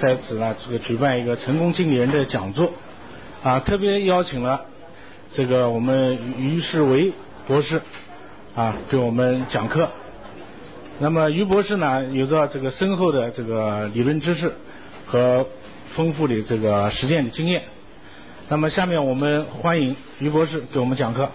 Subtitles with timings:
[0.00, 2.72] 在此呢这个举办一个成功经理人的讲座，
[3.42, 4.62] 啊，特别邀请了
[5.34, 7.12] 这个我们于世维
[7.46, 7.80] 博士
[8.54, 9.88] 啊给我们讲课。
[10.98, 14.52] 那么于博士呢有着这个深厚的这个理论知识
[15.06, 15.46] 和
[15.94, 17.62] 丰富的这个实践的经验。
[18.48, 21.30] 那么下面我们欢迎于博士给我们讲课。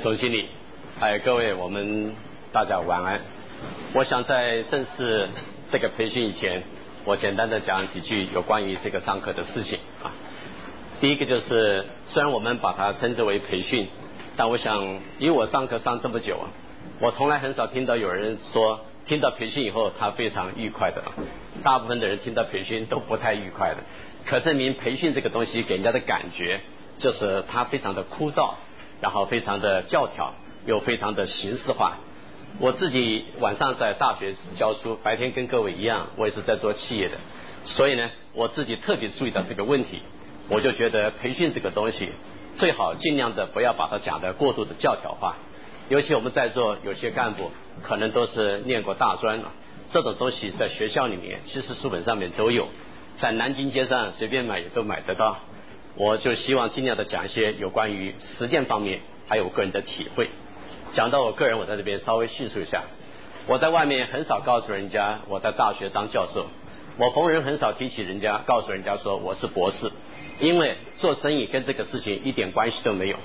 [0.00, 0.48] 总经理，
[1.00, 2.14] 哎各位，我们
[2.52, 3.20] 大家晚安。
[3.94, 5.28] 我想在正式
[5.70, 6.62] 这个培训以前，
[7.04, 10.12] 我简单的讲几句有关于这个上课的事情啊。
[11.00, 13.88] 第一个就是，虽然我们把它称之为培训，
[14.36, 16.48] 但我想，因为我上课上这么久啊，
[17.00, 21.02] 我从来很少听到有人说听到培训以后他非常愉快的。
[21.62, 23.78] 大部分的人听到培训都不太愉快的，
[24.26, 26.60] 可证明培训这个东西给人家的感觉
[26.98, 28.54] 就是它非常的枯燥，
[29.02, 30.32] 然后非常的教条，
[30.64, 31.98] 又非常的形式化。
[32.60, 37.16] 我自己晚上在大学教书，白天跟各位一样，我也是在做企业的，
[37.66, 40.00] 所以呢，我自己特别注意到这个问题。
[40.48, 42.10] 我就觉得培训这个东西
[42.56, 45.36] 最好尽量的不要把它讲的过度的教条化，
[45.88, 47.50] 尤其我们在座有些干部
[47.82, 49.50] 可能都是念过大专了，
[49.92, 52.68] 这种东西在学校里面其实书本上面都有，
[53.18, 55.38] 在南京街上随便买也都买得到。
[55.94, 60.30] 我就希望尽量的讲一些有关于实践方面，还有我个人的体会。
[60.94, 62.84] 讲到我个人，我在这边稍微叙述一下。
[63.46, 66.46] 我在外面很少告诉人家我在大学当教授，
[66.96, 69.90] 我逢人很少提起人家，告诉人家说我是博士。
[70.40, 73.16] 因为做生意跟这个事情一点关系都没有。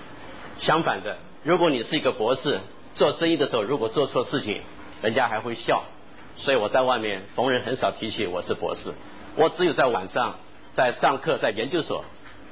[0.59, 2.59] 相反的，如果你是一个博士，
[2.95, 4.61] 做生意的时候如果做错事情，
[5.01, 5.83] 人家还会笑。
[6.35, 8.93] 所以我在外面逢人很少提起我是博士。
[9.35, 10.35] 我只有在晚上
[10.75, 12.05] 在上课在研究所，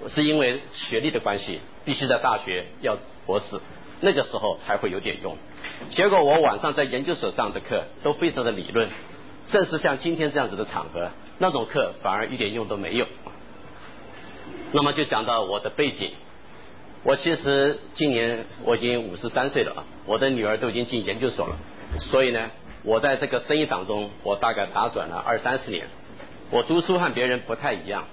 [0.09, 3.45] 是因为学历的关系，必须在大学要博士，
[4.01, 5.37] 那个时候才会有点用。
[5.91, 8.89] 结果我晚上在研究所上的课都非常的理论，
[9.51, 13.07] 正是像今天这样子的场合，那种课反而一点用都没有。
[14.71, 16.11] 那么就讲到我的背景，
[17.03, 21.57] 我其实今年我已经五十三岁了啊，我的女儿都已经进研究所了，
[21.99, 22.51] 所以呢，
[22.83, 25.87] 我在这个生意当中，我大概打转了二三十年。
[26.51, 28.05] 我读书和别人不太一样，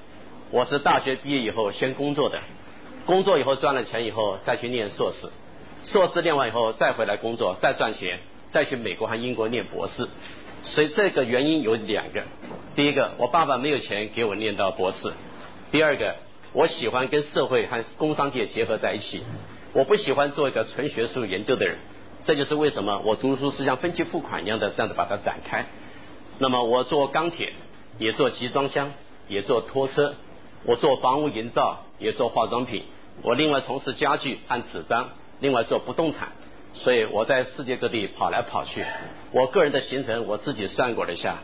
[0.53, 2.39] 我是大学毕业以后先工作的，
[3.07, 5.31] 工作以后赚了钱以后再去念硕士，
[5.91, 8.19] 硕士念完以后再回来工作，再赚钱，
[8.51, 10.07] 再去美国和英国念博士。
[10.67, 12.25] 所以这个原因有两个，
[12.77, 15.15] 第一个，我爸爸没有钱给我念到博士。
[15.71, 16.17] 第二个，
[16.53, 19.23] 我喜欢跟社会和工商界结合在一起，
[19.73, 21.79] 我不喜欢做一个纯学术研究的人，
[22.27, 25.65] 这就是为什么我读书是像分期付款一样的这样子把它展开。
[26.39, 27.55] 那么我做钢铁，
[27.97, 28.93] 也做集装箱，
[29.29, 30.15] 也做拖车，
[30.65, 32.85] 我做房屋营造，也做化妆品，
[33.23, 35.09] 我另外从事家具和纸张，
[35.41, 36.33] 另外做不动产，
[36.75, 38.85] 所以我在世界各地跑来跑去。
[39.33, 41.39] 我个人的行程我自己算过了一下，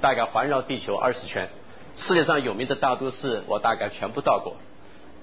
[0.00, 1.48] 大概环绕地球二十圈。
[1.96, 4.56] 世界上有名的大都市，我大概全部到过。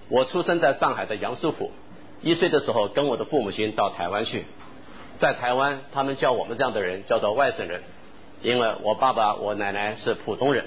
[0.08, 1.72] 我出生在上海的杨树浦，
[2.22, 4.46] 一岁的时候跟我的父母亲到台湾去，
[5.20, 7.82] 在台湾他们叫我们这样的人叫做外省人，
[8.42, 10.66] 因为我爸爸我奶奶是浦东人，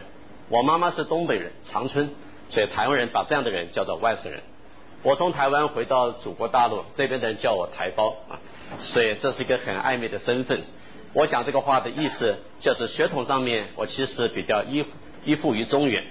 [0.51, 2.11] 我妈妈是东北人长春，
[2.55, 4.41] 所以台湾人把这样的人叫做外省人。
[5.03, 8.41] 我从台湾回到祖国大陆，这边的人叫我台胞啊，
[8.81, 10.63] 所以这是一个很暧昧的身份。
[11.13, 14.85] 我讲这个话的意思，就是血统上面我其实比较依。
[15.27, 16.05] 依附于中原，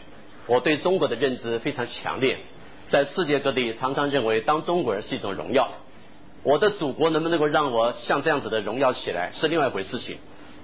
[0.48, 2.38] 我对中国的认知非常强烈，
[2.90, 5.70] 在世界各地常常认为当中国人是一种荣耀。
[6.42, 10.18] 我的祖国能不能够让我像这样子的荣耀起来是另外一回事情。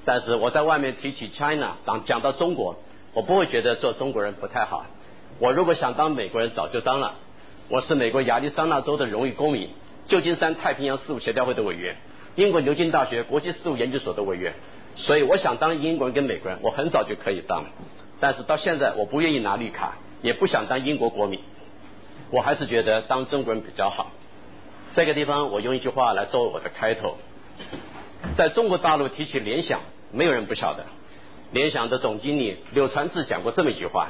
[0.03, 2.77] 但是我在外面提起 China，当讲到中国，
[3.13, 4.87] 我不会觉得做中国人不太好。
[5.39, 7.15] 我如果想当美国人，早就当了。
[7.69, 9.69] 我是美国亚利桑那州的荣誉公民，
[10.07, 11.95] 旧金山太平洋事务协调会的委员，
[12.35, 14.53] 英国牛津大学国际事务研究所的委员。
[14.97, 17.63] 所以我想当英国人跟美国人，我很早就可以当。
[18.19, 21.39] 但是到现在，我不愿意拿绿卡，也不想当英国国民，
[22.31, 24.11] 我还是觉得当中国人比较好。
[24.93, 27.15] 这个地方，我用一句话来作为我的开头：
[28.35, 29.79] 在中国大陆提起联想，
[30.11, 30.83] 没有人不晓得。
[31.53, 34.09] 联想的总经理柳传志讲过这么一句话，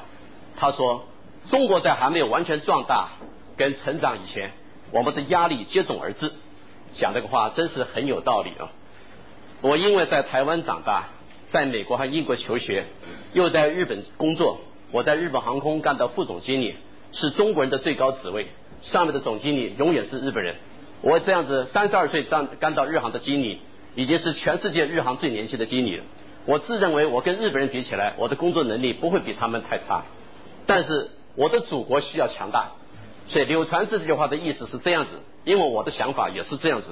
[0.58, 1.06] 他说
[1.50, 3.10] ：“中国在还没有完全壮大
[3.58, 4.52] 跟成长以前，
[4.92, 6.32] 我们的压力接踵而至。”
[6.98, 8.72] 讲这个话真是很有道理啊！
[9.62, 11.10] 我因为在台湾长大。
[11.52, 12.86] 在美国和英国求学，
[13.34, 14.60] 又在日本工作。
[14.92, 16.76] 我在日本航空干到副总经理，
[17.12, 18.46] 是中国人的最高职位，
[18.84, 20.58] 上面的总经理永远是日本人。
[21.02, 23.62] 我这样子三十二岁干干到日航的经理，
[23.96, 26.04] 已经是全世界日航最年轻的经理了。
[26.46, 30.04] 我自认为我跟日本人比起来，我的工作能力不会比他们太差。
[30.68, 31.10] 但是
[31.40, 32.72] 我的祖国需要强大，
[33.28, 35.12] 所以柳传志这句话的意思是这样子。
[35.46, 36.88] 因为我的想法也是这样子。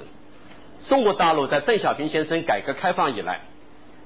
[0.88, 3.42] 中国大陆在邓小平先生改革开放以来，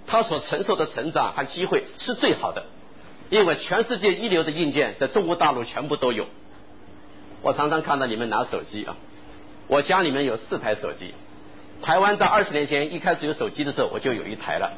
[0.08, 2.66] 他所承受的成长和机会是最好的，
[3.30, 6.26] 因为全世界一流的硬件在中国大陆全部都有。
[7.44, 8.98] 我常常看到你们拿手机啊，
[9.68, 11.14] 我家里面有四台手机。
[11.84, 14.72] 台湾在二十年前一开始有手机的时候，我就有一台了。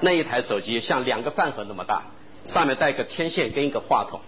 [0.00, 2.04] 那一台手机像两个饭盒那么大，
[2.54, 4.20] 上面带个天线跟一个话筒，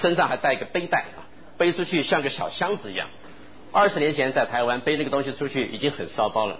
[0.00, 3.08] 身上还带一个背带啊，背出去像个小箱子一样。
[3.72, 6.58] 二十年前在台湾背那个东西出去已经很骚包了。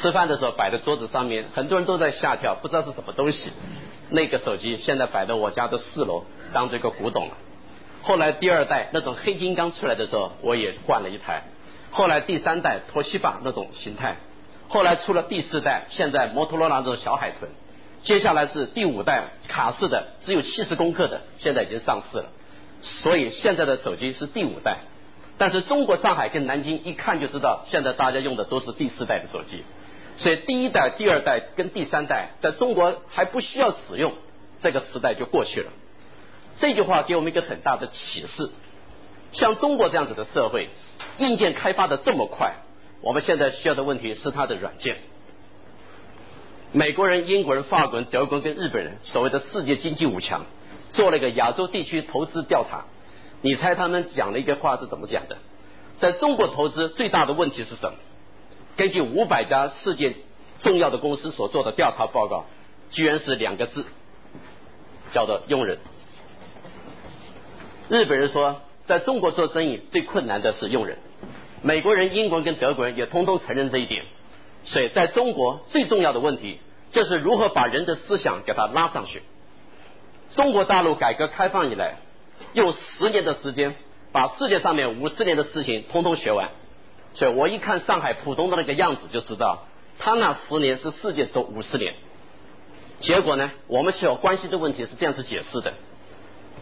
[0.00, 3.50] 吃饭的时候摆在桌子上面，很多人都在吓跳，不知道是什么东西。
[4.08, 7.34] 那个手机现在摆在我家的四楼，当这个古董了。
[8.02, 11.42] 后来第二代那种黑金刚出来的时候，我也换了一台。
[11.90, 14.16] 后来第三代托西巴那种形态，
[14.68, 17.50] 后来出了第四代，现在摩托罗拉这种小海豚。
[18.02, 22.26] 接下来是第五代卡式的，只有七十公克的，现在已经上市了。
[22.82, 24.78] 所以现在的手机是第五代。
[25.38, 29.64] 但是中国上海跟南京一看就知道，现在大家用的都是第四代的手机，
[30.18, 34.12] 所以第一代、第二代跟第三代在中国还不需要使用，
[34.62, 35.72] 这个时代就过去了。
[36.58, 38.50] 这句话给我们一个很大的启示：
[39.32, 40.68] 像中国这样子的社会，
[41.16, 42.56] 硬件开发的这么快，
[43.00, 44.98] 我们现在需要的问题是它的软件。
[46.72, 50.44] 美国人、英国人、法国人、德国人跟日本人，所谓的世界经济五强，
[50.92, 52.84] 做了一个亚洲地区投资调查。
[53.42, 55.38] 你猜他们讲了一个话是怎么讲的？
[55.98, 57.94] 在中国投资最大的问题是什么？
[58.76, 60.14] 根据五百家世界
[60.60, 62.44] 重要的公司所做的调查报告，
[62.90, 63.84] 居然是两个字，
[65.12, 65.78] 叫做用人。
[67.88, 70.98] 日本人说，在中国做生意最困难的是用人。
[71.62, 74.04] 美国人、英国人跟德国人也通通承认这一点。
[74.64, 76.60] 所以，在中国最重要的问题
[76.92, 79.22] 就是如何把人的思想给它拉上去。
[80.34, 81.96] 中国大陆改革开放以来。
[82.52, 83.76] 用十年的时间
[84.12, 86.48] 把世界上面五十年的事情通通学完，
[87.14, 89.66] 所以我一看上海浦东的那个样子就知道，
[90.00, 91.94] 他那十年是世界走五十年。
[93.00, 95.74] 结果呢，我们需要关心的问题是这样子解释的：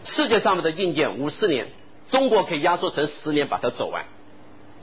[0.05, 1.69] 世界上面的硬件五十年，
[2.11, 4.05] 中国可以压缩成十年把它走完。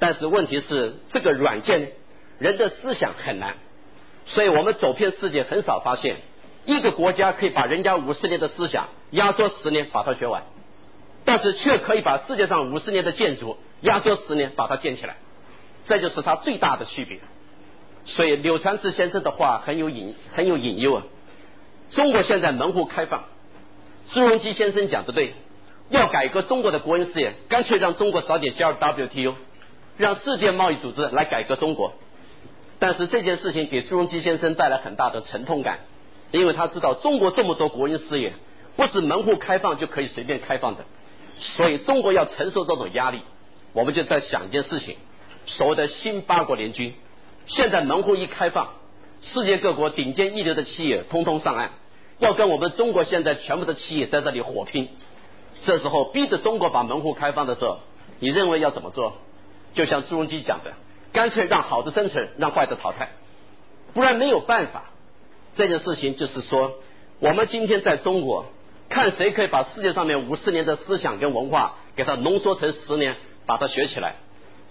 [0.01, 1.93] 但是问题是这个软件
[2.41, 3.55] 人的思想很难，
[4.25, 6.17] 所以我们走遍世界很少发现
[6.67, 10.43] 一个国家可以把人家五十年的思想压缩十年把它学完。
[11.25, 15.17] 但是却可以把世界上五十年的建筑压缩十年把它建起来，
[15.89, 17.19] 这就是它最大的区别。
[18.05, 21.03] 所以柳传志先生的话很有隐很有隐忧啊。
[21.91, 23.25] 中国现在门户开放，
[24.13, 25.35] 朱镕基先生讲的对，
[25.91, 29.35] 要改革中国的国营事业，干脆让中国早点加入 WTO，
[29.97, 31.95] 让世界贸易组织来改革中国。
[32.79, 35.81] 但是这件事情给朱镕基先生带来很大的沉痛感，
[36.33, 38.35] 因为他知道中国这么多国营事业，
[38.77, 40.85] 不是门户开放就可以随便开放的。
[41.39, 43.21] 所以中国要承受这种压力，
[43.73, 44.97] 我们就在想一件事情：
[45.47, 46.95] 所谓的新八国联军，
[47.47, 48.71] 现在门户一开放，
[49.23, 51.71] 世界各国顶尖一流的企业通通上岸，
[52.19, 54.89] 要跟我们中国现在全部的企业在这里火拼。
[55.65, 57.79] 这时候逼着中国把门户开放的时候，
[58.19, 59.15] 你认为要怎么做？
[59.75, 60.73] 就像朱镕基讲的，
[61.13, 63.11] 干脆让好的生存，让坏的淘汰，
[63.93, 64.91] 不然没有办法。
[65.57, 66.75] 这件事情就是说，
[67.21, 68.47] 我们今天在中国。
[68.89, 74.15] 看谁可以把世界上面五十年的思想跟文化给它浓缩成十年，把它学起来，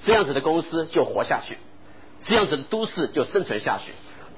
[0.05, 1.57] 这样子的公司就活下去，
[2.25, 3.91] 这样子的都市就生存下去，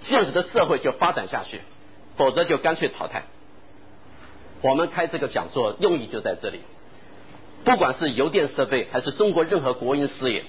[0.09, 1.61] 这样子的社会就发展下去，
[2.15, 3.25] 否则就干脆淘汰。
[4.63, 6.61] 我们开这个讲座用意就在这里，
[7.63, 10.43] 不管是邮电设备还是中国任何国营事业，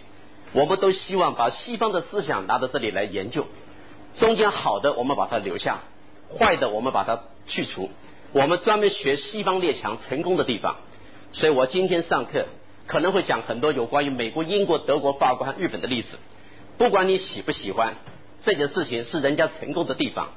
[0.55, 3.47] 我们都希望把西方的思想拿到这里来研究，
[4.19, 5.81] 中间好的我们把它留下，
[6.39, 7.91] 坏的我们把它去除。
[8.33, 10.77] 我们专门学西方列强成功的地方，
[11.33, 12.47] 所以我今天上课
[12.87, 16.19] 可能会讲很多有关于美国、英国、德国、法国和日本的例子。
[16.77, 17.95] 不管你喜不喜欢，
[18.45, 20.29] 这件事情是人家成功的地方。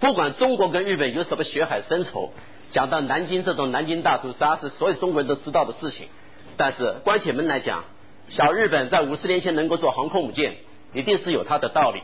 [0.00, 2.32] 不管中国跟日本有什么血海深仇，
[2.72, 6.08] 讲到南京这种南京大屠杀是所有中国人都知道的事情。
[6.56, 7.84] 但是关起门来讲，
[8.30, 10.56] 小日本在五十年前能够做航空母舰，
[10.92, 12.00] 一定是有它的道理。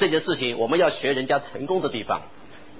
[0.00, 2.22] 这件事情我们要学人家成功的地方。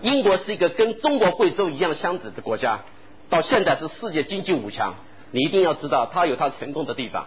[0.01, 2.81] 英国是一个跟中国贵州一样相子的国家，
[3.29, 4.95] 到现在是世界经济五强。
[5.31, 7.27] 你一定要知道，它有它成功的地方。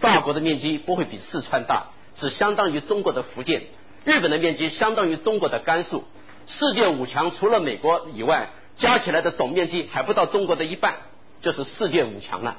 [0.00, 1.86] 法国的面积不会比四川大，
[2.20, 3.62] 是相当于中国的福建。
[4.04, 6.04] 日本的面积相当于中国的甘肃。
[6.46, 10.96] 世界五强除了美国以外，加起来的总面积还不到中国的一半，
[11.40, 12.58] 就是世界五强了。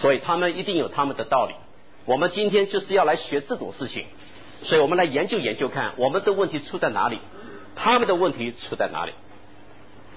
[0.00, 1.54] 所以他们一定有他们的道理。
[2.04, 4.06] 我们今天就是要来学这种事情，
[4.62, 7.18] 所以我们来研究研究看，我们的问题出在哪里。
[7.76, 9.12] 他们的问题出在哪里？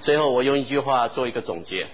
[0.01, 1.85] 最后我用一句话做一个总结：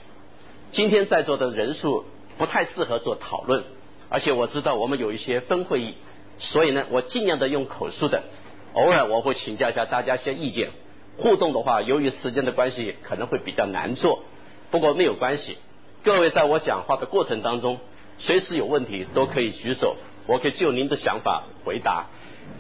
[0.72, 2.06] 今天在座的人数
[2.38, 3.66] 不太适合做讨论，
[4.08, 5.96] 而且我知道我们有一些分会议，
[6.40, 8.24] 所以呢，我尽量的用口述的，
[8.72, 10.70] 偶尔我会请教一下大家一些意见。
[11.18, 14.24] 互动的话，由于时间的关系，可能会比较难做。
[14.72, 15.58] 不过没有关系，
[16.06, 17.80] 各位在我讲话的过程当中，
[18.20, 22.08] 随时有问题都可以举手，我可以就您的想法回答。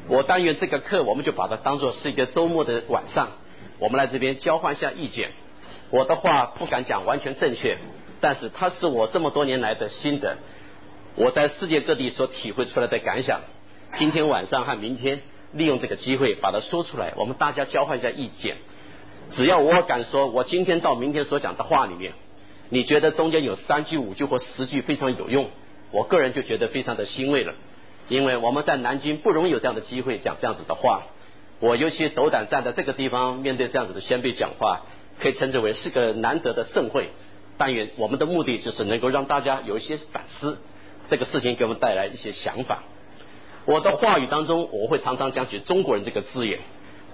[0.07, 3.29] 我但愿这个课，我们就把它当做是一个周末的晚上，
[3.79, 5.31] 我们来这边交换一下意见。
[5.89, 7.77] 我的话不敢讲完全正确，
[8.21, 10.37] 但是它是我这么多年来的心得，
[11.15, 13.41] 我在世界各地所体会出来的感想。
[13.97, 15.19] 今天晚上和明天。
[15.53, 18.57] 利用这个机会把它说出来，我们大家交换一下意见。
[19.37, 22.11] 只要我敢说，我今天到明天所讲的话里面，
[22.69, 25.49] 你觉得中间有三句、五句或十句非常有用，
[25.91, 27.53] 我个人就觉得非常的欣慰了。
[28.09, 31.03] 因为我们在南京不容易有这样的机会讲这样子的话，
[31.59, 34.81] 我尤其斗胆站在这个地方面对这样子的先辈讲话，
[35.19, 37.09] 可以称之为是个难得的盛会。
[37.57, 40.59] 但愿我们的目的就是能够让大家有一些反思，
[41.09, 42.83] 这个事情给我们带来一些想法。
[43.65, 46.59] 我的话语当中，我会常常讲起中国人这个字眼。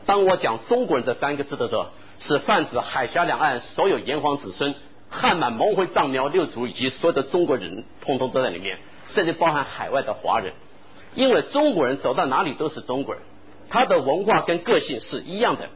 [0.05, 1.88] 当我讲中国人这三个字的时候，
[2.19, 4.75] 是泛指海峡两岸所有炎黄子孙、
[5.09, 8.79] 汉满蒙回藏苗六族以及所有的中国人，通通都在里面，
[9.15, 10.53] 甚至包含海外的华人。
[11.15, 13.24] 因为中国人走到哪里都是中国人，
[13.70, 15.70] 他的文化跟个性是一样的。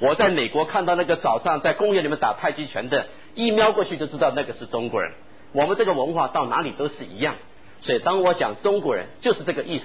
[0.00, 5.12] 我在美国看到那个早上在公园里面打太极拳的，一瞄过去就知道那个是中国人。
[5.52, 7.36] 我们这个文化到哪里都是一样，
[7.80, 9.84] 所以当我讲中国人，就是这个意思。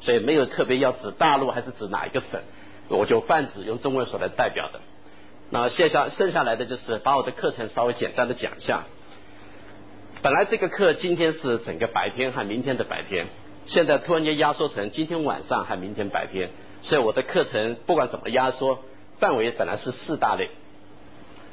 [0.00, 2.40] 所以没有特别要指大陆还是指哪一个省，
[2.86, 4.78] 我就泛指用中文所来代表的。
[5.50, 8.84] 那接下剩下来的就是把我的课程稍微简单的讲一下。
[10.22, 13.26] 本来这个课今天是整个白天和明天的白天，
[13.68, 16.50] 现在突然间压缩成今天晚上还明天白天，
[16.82, 18.80] 所以我的课程不管怎么压缩，
[19.20, 20.48] 范围本来是四大类。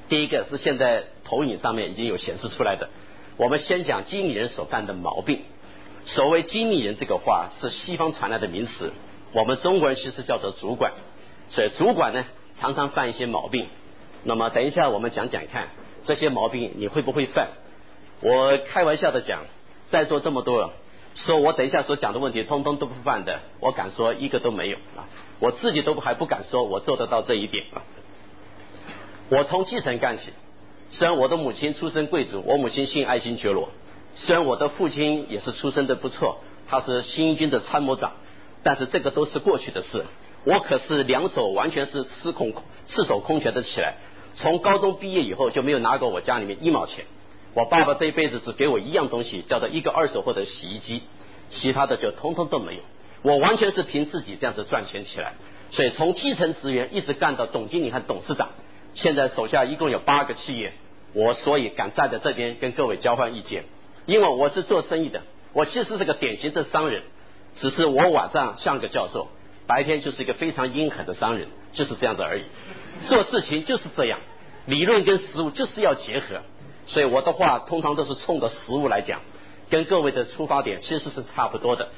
[0.08, 2.90] 第一个是现在投影上面已经有显示出来的，
[3.38, 5.42] 我们先讲经理人所犯的毛病。
[6.06, 8.94] 所谓经理人这个话是西方传来的名词，
[9.34, 10.94] 我们中国人其实叫做主管，
[11.50, 12.24] 所以主管呢
[12.60, 13.66] 常常犯一些毛病。
[14.24, 15.68] 那么等一下我们讲讲看，
[16.06, 17.50] 这些毛病你会不会犯？
[18.22, 19.42] 我开玩笑的讲，
[19.90, 20.72] 在座这么多，
[21.16, 25.08] 说我等一下所讲的问题通通都不犯的，我敢说一个都没有啊！
[25.40, 27.82] 我自己都还不敢说我做得到这一点啊！
[29.30, 30.32] 我从继承干起，
[30.92, 33.70] 虽然我的母亲出身贵族，我母亲姓爱新觉罗。
[34.16, 38.12] 虽然我的父亲也是出身的不错，他是新一军的参谋长，
[38.64, 40.06] 但是这个都是过去的事。
[40.44, 42.54] 我可是两手完全是失控、
[42.88, 43.96] 赤手空拳的起来。
[44.36, 47.06] 从高中毕业以后就没有拿过我家里面一毛钱。
[47.56, 51.04] 我爸爸这一辈子只给我一样东西，叫做一个二手货的洗衣机，
[51.50, 52.82] 其他的就通通都没有。
[53.22, 55.34] 我完全是凭自己这样子赚钱起来。
[55.72, 58.50] 所以从基层职员一直干到总经理和董事长，
[58.94, 60.74] 现在手下一共有八个企业。
[61.14, 63.64] 我所以敢站在这边跟各位交换意见。
[64.06, 65.22] 因为我是做生意的，
[65.54, 67.04] 我其实是个典型的商人，
[67.62, 69.30] 只是我晚上像个教授，
[69.66, 72.44] 白天就是一个非常阴狠的商人，就是这样子而已。
[73.08, 74.20] 做事情就是这样，
[74.68, 76.42] 理论跟实物就是要结合，
[76.88, 79.22] 所以我的话通常都是冲着实物来讲，
[79.70, 81.90] 跟各位的出发点其实是差不多的。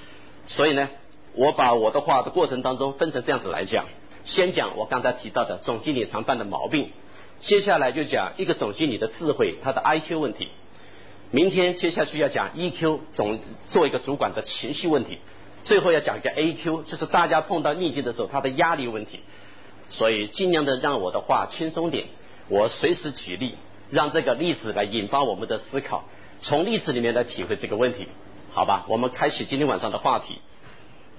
[0.48, 0.89] 所以呢，
[1.34, 3.86] 我把我的话的过程当中分成这样子来讲，
[4.25, 6.91] 先讲我刚才提到的总经理常犯的毛病，
[7.41, 10.48] 接下来就讲一个总经理的智慧，他的 I Q 问题。
[11.29, 13.39] 明天接下去要讲 EQ，总
[13.70, 15.17] 做一个主管的情绪问题，
[15.65, 19.20] 最后要讲一个 AQ，就是大家碰到逆境的时候他的压力问题。
[19.89, 22.06] 所以尽量的让我的话轻松点，
[22.48, 23.56] 我随时举例，
[23.89, 26.03] 让这个例子来引发我们的思考，
[26.41, 28.08] 从例子里面来体会这个问题，
[28.53, 28.86] 好吧？
[28.88, 30.41] 我们开启今天晚上的话题。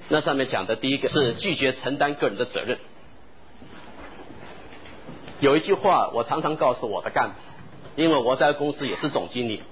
[0.08, 2.78] 那上面讲的第一个是拒绝承担个人的责任。
[5.40, 7.34] 有一句话我常常告诉我的干部，
[7.96, 9.62] 因为我在公司也是总经理。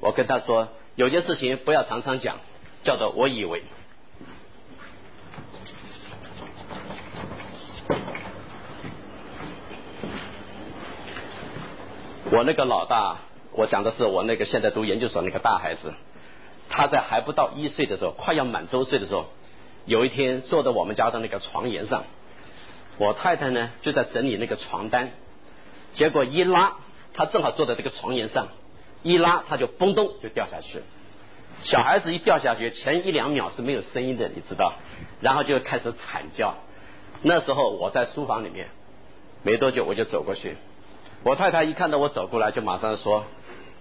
[0.00, 2.38] 我跟他说，有件事情不要常常讲，
[2.84, 3.62] 叫做我以为。
[12.32, 13.16] 我那个老大，
[13.52, 15.92] 我讲的是我那个现在读研究所那个大孩子，
[16.68, 19.26] 他在还不到一岁的时候，快要满周岁的时候，
[19.84, 22.04] 有一天坐在我们家的那个床沿上，
[22.98, 25.10] 我太太呢就在整理那个床单，
[25.94, 26.74] 结果一拉，
[27.14, 28.46] 他正好坐在这个床沿上。
[29.02, 30.82] 一拉，他就嘣咚就掉下去。
[31.64, 34.74] 小孩子一掉下去，前一两秒是没有声音的，你知道，
[35.20, 36.54] 然后就开始惨叫。
[37.22, 38.68] 那时候我在书房里面，
[39.42, 40.56] 没多久我就走过去。
[41.22, 43.24] 我太太一看到我走过来，就马上说：“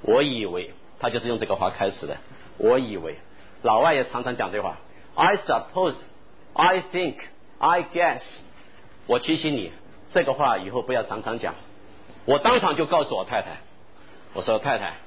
[0.03, 2.17] 我以为，他就是用这个话开始的。
[2.57, 3.15] 我以为，
[3.61, 4.77] 老外也常常讲这话。
[5.15, 5.95] I suppose,
[6.53, 7.15] I think,
[7.57, 8.21] I guess。
[9.07, 9.71] 我提醒你，
[10.13, 11.55] 这个话以后不要常常讲。
[12.25, 13.57] 我当场就告诉我太太，
[14.33, 14.97] 我说太太，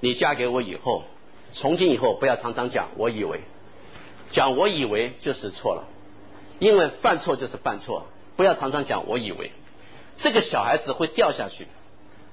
[0.00, 1.04] 你嫁给我以后，
[1.52, 3.40] 从今以后不要常常讲我以为，
[4.32, 5.84] 讲我以为就是错了，
[6.58, 9.52] 因为犯错就是犯错，不要常常讲我以为，
[10.18, 11.66] 这个小孩子会掉下去，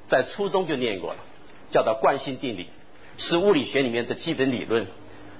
[0.09, 1.19] 在初中就念过了，
[1.71, 2.67] 叫做惯性定理，
[3.17, 4.87] 是物理学里面的基本理论，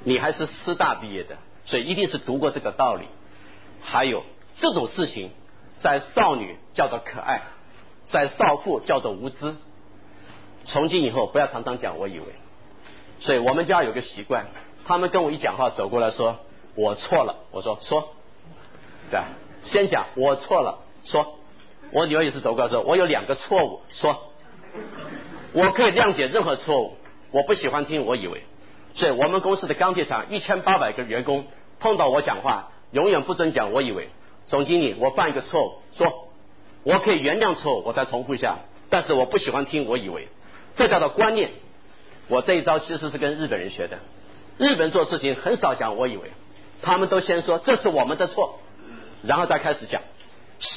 [0.04, 3.06] 你还是师大毕业的，所以一定是读过这个道理。
[3.82, 4.24] 还有
[4.60, 5.32] 这种事情，
[5.82, 7.42] 在少女叫做可爱，
[8.12, 9.56] 在少妇叫做无知。
[10.66, 12.26] 从今以后不要常常讲我以为，
[13.20, 14.48] 所以我们家有个习惯，
[14.86, 16.40] 他们跟我一讲话走过来说
[16.76, 18.14] 我错了，我说说，
[19.12, 19.20] 对？
[19.66, 21.40] 先讲我错了，说，
[21.94, 24.34] 我女儿也是走过来说我有两个错误，说，
[25.54, 26.98] 我可以谅解任何错误，
[27.32, 28.44] 我不喜欢听我以为，
[28.96, 31.46] 所以我们公司的钢铁厂一千八百个员工
[31.80, 32.70] 碰到我讲话。
[32.92, 34.10] 永远不准讲，我以为
[34.46, 36.30] 总经理，我犯一个错误，说
[36.84, 38.60] 我可以原谅错误，我再重复一下，
[38.92, 40.28] 但是我不喜欢听我以为，
[40.76, 41.50] 这叫做观念。
[42.28, 43.98] 我这一招其实是跟日本人学的，
[44.60, 46.30] 日本做事情很少讲我以为，
[46.84, 48.60] 他们都先说这是我们的错，
[49.24, 50.04] 然后再开始讲。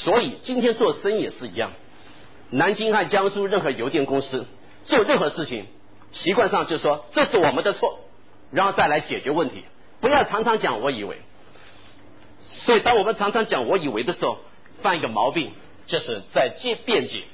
[0.05, 1.71] 所以今天做生意也是一样，
[2.51, 4.47] 南京和江苏任何邮电公司
[4.85, 5.67] 做任何事情，
[6.13, 8.01] 习惯上就说这是我们的错，
[8.51, 9.65] 然后再来解决问题，
[10.01, 11.19] 不要常常讲我以为。
[12.65, 14.39] 所以，当我们常常讲“我以为”的时候，
[14.83, 15.53] 犯一个毛病，
[15.87, 17.25] 就是在借辩解。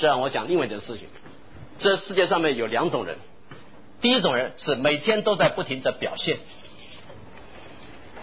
[0.00, 1.06] 这让我讲另外一件事情：
[1.78, 3.18] 这世界上面有两种人，
[4.00, 6.38] 第一种人是每天都在不停的表现；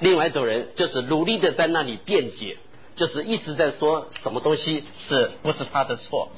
[0.02, 2.58] 另外一种人就是努力的在那里辩解，
[2.96, 6.30] 就是一直在说什么东西是不是他的错，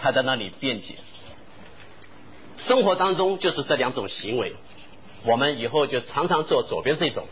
[0.00, 0.96] 他在那里辩解。
[2.66, 4.54] 生活当中就是这两种行为，
[5.24, 7.26] 我们以后就常常做左边这种，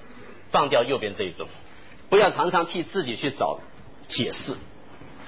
[0.50, 1.48] 放掉右边这一种。
[2.10, 3.60] 不要常常替自己去找
[4.08, 4.56] 解释。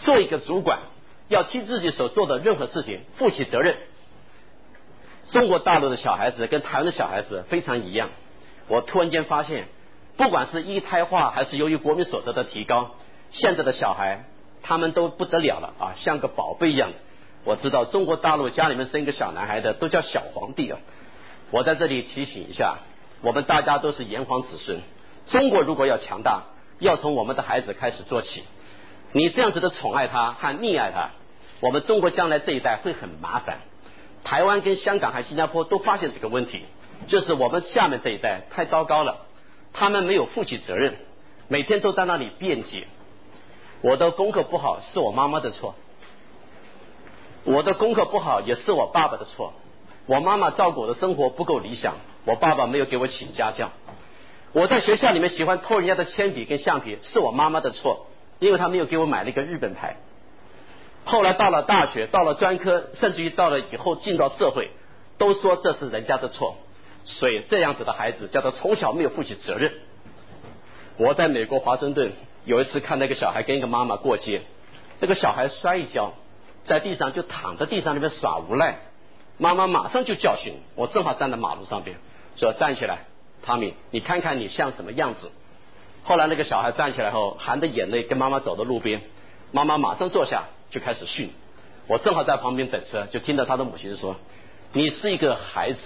[0.00, 0.80] 做一个主管，
[1.28, 3.76] 要替自己所做的任何事情负起责任。
[5.32, 8.10] 中国大陆的小孩子跟台湾的小孩子非常一样。
[8.68, 9.68] 我突然间发现，
[10.16, 12.96] 不管是一胎化还是由于国民所得的提高，
[13.34, 14.24] 现在的小孩
[14.62, 16.92] 他们都不得了了啊，像个宝贝一样。
[17.44, 20.78] 我知道中国大陆家里面生一个小男孩的都叫小皇帝啊。
[21.50, 22.78] 我在这里提醒一下，
[23.20, 24.80] 我们大家都是炎黄子孙。
[25.28, 26.44] 中国如果要强大，
[26.78, 28.44] 要从我们的孩子开始做起，
[29.12, 31.10] 你这样子的宠爱他和溺爱他，
[31.60, 33.58] 我们中国将来这一代会很麻烦。
[34.22, 36.62] 台湾跟香港还新加坡都发现这个问题，
[37.08, 39.26] 就是我们下面这一代太糟糕了，
[39.74, 40.94] 他们没有负起责任，
[41.48, 42.86] 每天都在那里辩解。
[43.84, 45.74] 我的功课不好是我妈妈的错，
[47.44, 49.52] 我的功课不好也是我爸爸的错。
[50.06, 53.72] 我妈妈照顾我的生活不够理想，我爸爸没有给我请家教。
[54.54, 58.06] 我在学校里面喜欢偷人家的铅笔跟橡皮，是我妈妈的错，
[58.38, 59.96] 因为她没有给我买了一个日本牌。
[61.04, 64.70] 后来到了大学，到了专科，甚至于到了以后进到社会，
[65.18, 66.56] 都说这是人家的错。
[67.04, 69.74] 所以这样子的孩子叫做从小没有负起责任。
[70.96, 74.42] 我在美国华盛顿有一次看那个小孩跟一个妈妈过街，
[75.00, 76.12] 那个小孩摔一跤，
[76.64, 78.78] 在地上就躺在地上那边耍无赖，
[79.38, 81.96] 妈妈马上就教训我，正好站在马路上边，
[82.36, 83.00] 说站起来。
[83.46, 85.30] 汤米，你看看你像什么样子？
[86.02, 89.02] 后来那个小孩站起来后，含着眼泪跟妈妈走到路边，
[89.52, 91.30] 妈妈马上坐下就开始训。
[91.86, 94.16] 我正好在旁边等车，就听到他的母亲说
[94.72, 95.80] ：“你是一个孩子，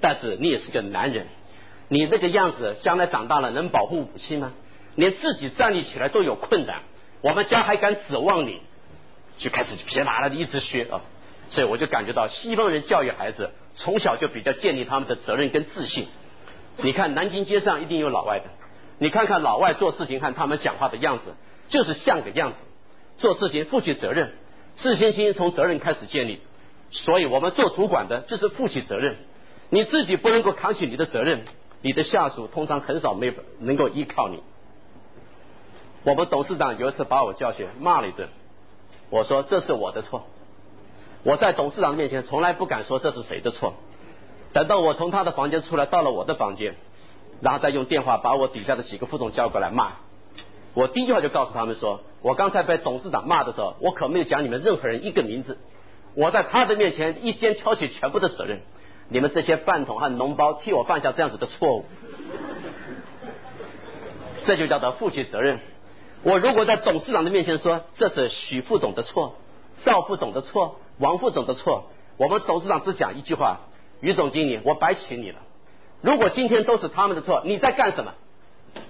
[0.00, 1.26] 但是你也是个男人。
[1.88, 4.52] 你那个样子，将来长大了能保护母亲吗？
[4.96, 6.82] 连自己站立起来都有困难，
[7.20, 8.60] 我们家还敢指望你？”
[9.38, 11.00] 就开始噼里啪啦的一直学啊，
[11.48, 16.06] 所以我就感觉到西方人教育孩子从小就比较建立他们的责任跟自信。
[16.76, 18.44] 你看南京街上一定有老外的，
[18.98, 21.34] 你看看老外做事情和他们讲话的样子，
[21.70, 22.56] 就是像个样子。
[23.18, 24.32] 做事情负起责任，
[24.76, 26.40] 自信心从责任开始建立。
[26.90, 29.16] 所以我们做主管的就是负起责任。
[29.70, 31.44] 你自己不能够扛起你的责任，
[31.80, 34.42] 你的下属通常很少没能够依靠你。
[36.04, 38.28] 我们董事长有一次把我叫去骂了一顿，
[39.10, 40.24] 我说这是我的错。
[41.22, 43.74] 我在董事长面前从来不敢说这是谁的错。
[44.52, 46.74] 等到我从他的房间出来，到了我的房间，
[47.40, 49.92] 然后再用电话把我底下的几个副总叫过来骂。
[50.74, 55.58] 我第一句话就告诉他们说：我刚才被董事长骂的时候，我可没有讲你们任何人一个名字。
[56.14, 58.60] 我在他的面前一肩挑起全部的责任。
[59.08, 61.84] 你们这些饭桶和脓包，替我犯下这样子的错误，
[64.46, 65.60] 这就叫做负起责任。
[66.24, 69.36] 我如果在董事长的面前说这是许副总的错、
[69.84, 73.60] 赵副总的错、王副总的错，我们董事长只讲一句话。
[74.00, 75.38] 于总经理，我白请你了。
[76.00, 78.14] 如果今天都是他们的错，你在干什么？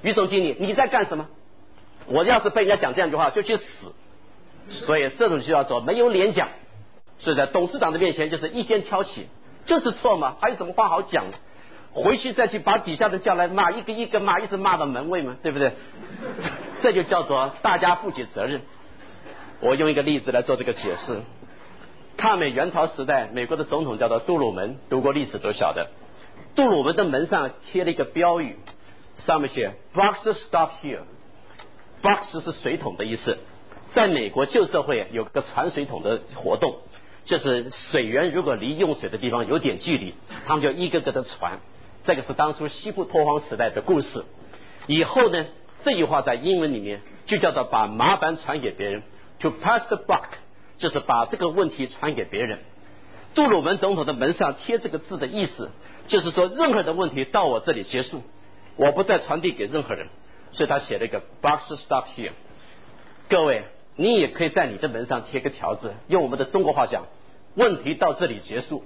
[0.03, 1.27] 于总经理，你在干什么？
[2.07, 3.63] 我要是被人家讲这样一句话，就去死。
[4.71, 6.49] 所以这种就叫做没有脸讲，
[7.19, 9.27] 是在董事长的面前就是一肩挑起，
[9.67, 11.27] 就是错嘛，还有什么话好讲？
[11.93, 15.73] 回去再去把底下的叫来骂一个一个骂，一直骂到门卫嘛，对不对？
[16.83, 18.63] 这就叫做大家负起责任。
[19.61, 21.21] 我用一个例子来做这个解释。
[22.17, 25.89] 抗美援朝时代，美国的总统叫做杜鲁门，读过历史都晓得。
[26.55, 28.57] 杜鲁门的门上贴了一个标语，
[29.27, 31.03] 上面写 “Box stop here”。
[32.03, 33.39] Box 是水桶的意思。
[33.95, 36.77] 在美国旧社会有个传水桶的活动，
[37.25, 40.15] 就是水源如果离用水的地方有点距离，
[40.47, 41.61] 他们就一个个的传。
[42.05, 44.25] 这个是当初西部拓荒时代的故事。
[44.89, 45.47] 以后呢，
[45.85, 49.03] 这句话在英文里面就叫做把麻烦传给别人
[49.41, 50.27] ，to pass the buck，
[50.79, 52.61] 就是把这个问题传给别人。
[53.35, 55.71] 杜鲁门总统的门上贴这个字的意思，
[56.09, 58.23] 就是说任何的问题到我这里结束，
[58.77, 60.09] 我不再传递给任何人。
[60.53, 62.33] 所以他写了一个 box stop here。
[63.31, 63.65] 各位，
[63.97, 67.07] 你也可以在你的门上贴个条子，用我们的中国话讲，
[67.55, 68.85] 问题到这里结束，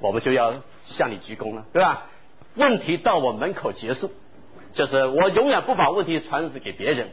[0.00, 0.54] 我们就要
[0.86, 2.08] 向你鞠躬了，对吧？
[2.56, 4.10] 问题到我门口结束，
[4.72, 7.08] 就是我永远不把问题传给别人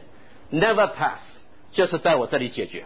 [0.52, 1.20] ，never pass，
[1.72, 2.84] 就是在我这里解决。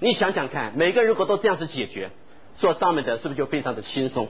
[0.00, 2.10] 你想想看，每个人如果都这样子解决，
[2.56, 4.28] 做上面的是不是就非常的轻松？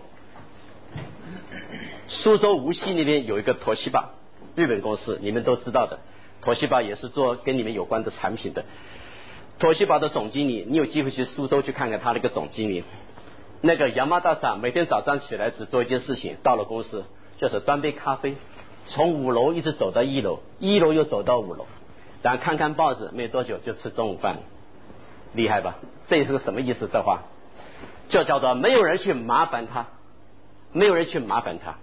[2.09, 4.11] 苏州无锡那边有一个陀西吧，
[4.57, 5.99] 日本公司，你们都知道的，
[6.43, 8.65] 陀西吧也是做跟你们有关的产品的。
[9.59, 12.85] 陀西吧的总经理，你有机会去苏州去看看他那个总经理，
[13.63, 17.05] 那个羊毛大厂，每天早上起来只做一件事情，到了公司。
[17.41, 18.35] 就是端杯咖啡，
[18.89, 21.67] 从五楼一直走到一楼，一楼又走到五楼，
[22.23, 24.41] 然后看看报纸，没多久就吃中午饭了，
[25.35, 25.77] 厉害吧？
[26.09, 26.89] 这是个什么意思？
[26.93, 27.25] 这话
[28.09, 29.87] 就叫做没有人去麻烦他，
[30.73, 31.77] 没有人去麻烦他。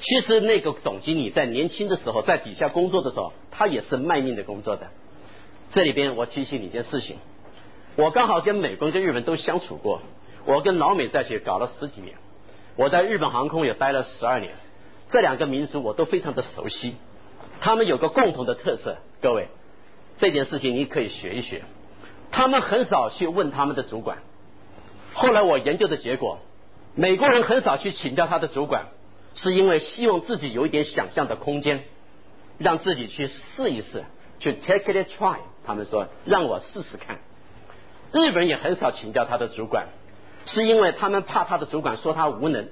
[0.00, 4.88] 其实那个总经理在年轻的时候，在底下工作的时候，他也是卖命的工作的。
[5.72, 7.18] 这里边我提醒你一件事情，
[7.94, 10.02] 我刚好跟美国跟日本都相处过，
[10.44, 12.16] 我跟老美在一起搞了十几年，
[12.74, 14.52] 我在日本航空也待了十二年。
[15.10, 16.96] 这两个民族我都非常的熟悉，
[17.60, 19.48] 他们有个共同的特色，各位，
[20.18, 21.62] 这件事情你可以学一学。
[22.32, 24.18] 他们很少去问他们的主管。
[25.12, 26.40] 后来我研究的结果，
[26.96, 28.86] 美国人很少去请教他的主管，
[29.36, 31.84] 是因为希望自己有一点想象的空间，
[32.58, 34.04] 让自己去试一试，
[34.40, 35.36] 去 take it a try。
[35.64, 37.20] 他们说让我试试看。
[38.12, 39.86] 日本也很少请教他的主管，
[40.46, 42.68] 是因为他们怕他的主管说他无能。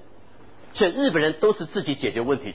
[0.75, 2.55] 所以日本人都是自己解决问题，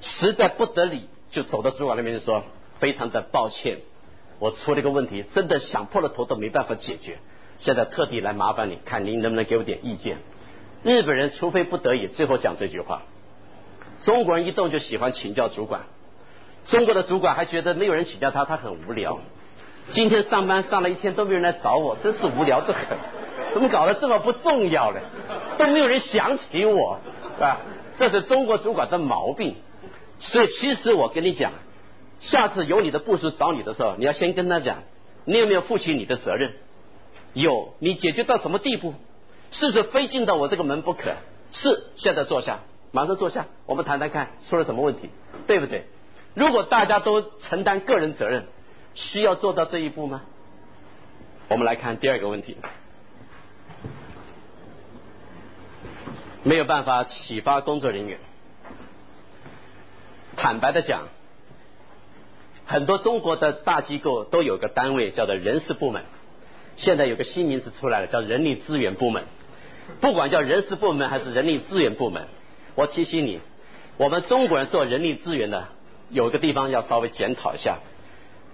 [0.00, 2.44] 实在不得已就走到主管那边说
[2.78, 3.78] ：“非常的抱歉，
[4.38, 7.18] 我出了一个问题，真的想破了头都没办法解决，
[7.60, 10.18] 现在特地来麻烦你，看您能不能给我点意见。”
[10.84, 13.02] 日本人除非不得已，最后讲这句话。
[14.04, 15.82] 中国人一动就喜欢请教主管，
[16.68, 19.18] 中国的主管还觉得没有人请教他，他很无聊。
[19.92, 22.96] 今天上班上了一天都没有人来找我，真是无聊的很。
[23.52, 25.00] 怎么搞得这么不重要呢？
[25.58, 27.00] 都没有人想起我。
[27.40, 27.60] 啊，
[27.98, 29.56] 这是中国主管的毛病。
[30.20, 31.52] 所以，其实我跟你讲，
[32.20, 34.82] 下次有你的部属找你的时候，你要先跟他讲，
[35.24, 36.52] 你有没有负起你的责任？
[37.34, 38.94] 有，你解决到什么地步？
[39.52, 41.14] 是不是非进到我这个门不可？
[41.52, 45.10] 是，现在坐下，马上坐下，我们谈谈看出了什么问题，
[45.46, 45.84] 对不对？
[46.34, 48.46] 如果大家都承担个人责任，
[48.94, 50.22] 需要做到这一步吗？
[51.48, 52.56] 我们来看第二个问题。
[56.44, 58.18] 没有办法启发工作人员。
[60.36, 61.08] 坦白的讲，
[62.64, 66.04] 很多中国的大机构都有个单位叫做人事部门，
[66.76, 69.24] 现在有个新名词出来了，叫人力资源部门。
[70.00, 72.26] 不管叫人事部门还是人力资源部门，
[72.76, 73.40] 我提醒你，
[73.96, 75.68] 我们中国人做人力资源的，
[76.10, 77.78] 有个地方要稍微检讨一下。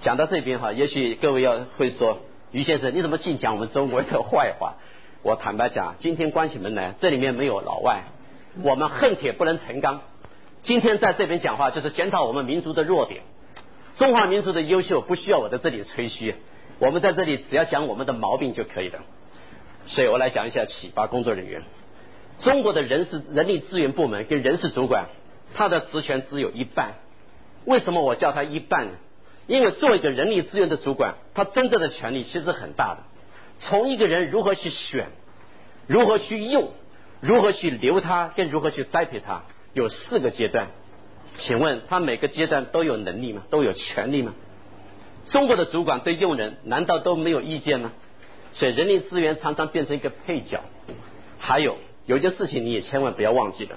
[0.01, 2.21] 讲到这边哈，也许各位要会说，
[2.51, 4.75] 于先生你怎么净讲我们中国人的坏话？
[5.25, 8.05] 我坦白讲，今天关起门来，这里面没有老外，
[8.63, 10.03] 我们恨铁不能成钢。
[10.65, 13.23] 今天在这边讲话，就是检讨我们民族的弱点。
[13.97, 16.35] 中华民族的优秀不需要我在这里吹嘘，
[16.79, 18.99] 我们在这里只要讲我们的毛病就可以了。
[19.87, 21.63] 所以我来讲一下启发工作人员。
[22.43, 25.07] 中国的人事人力资源部门跟人事主管，
[25.55, 26.97] 他的职权只有一半。
[27.65, 28.93] 为什么我叫他一半呢？
[29.47, 33.14] 因为做一个人力资源的主管，他真正的权力其实很大的。
[33.69, 35.09] 从一个人如何去选，
[35.87, 36.71] 如何去用，
[37.21, 40.69] 如何去留他，跟如何去栽培他，有四个阶段。
[41.39, 43.43] 请问他每个阶段都有能力吗？
[43.51, 44.35] 都有权利吗？
[45.31, 47.93] 中国的主管对用人难道都没有意见吗？
[48.53, 50.61] 所以人力资源常常变成一个配角。
[51.39, 53.77] 还有有件事情你也千万不要忘记了，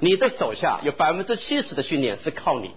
[0.00, 2.70] 你的手下有百分之七十的训练是靠你。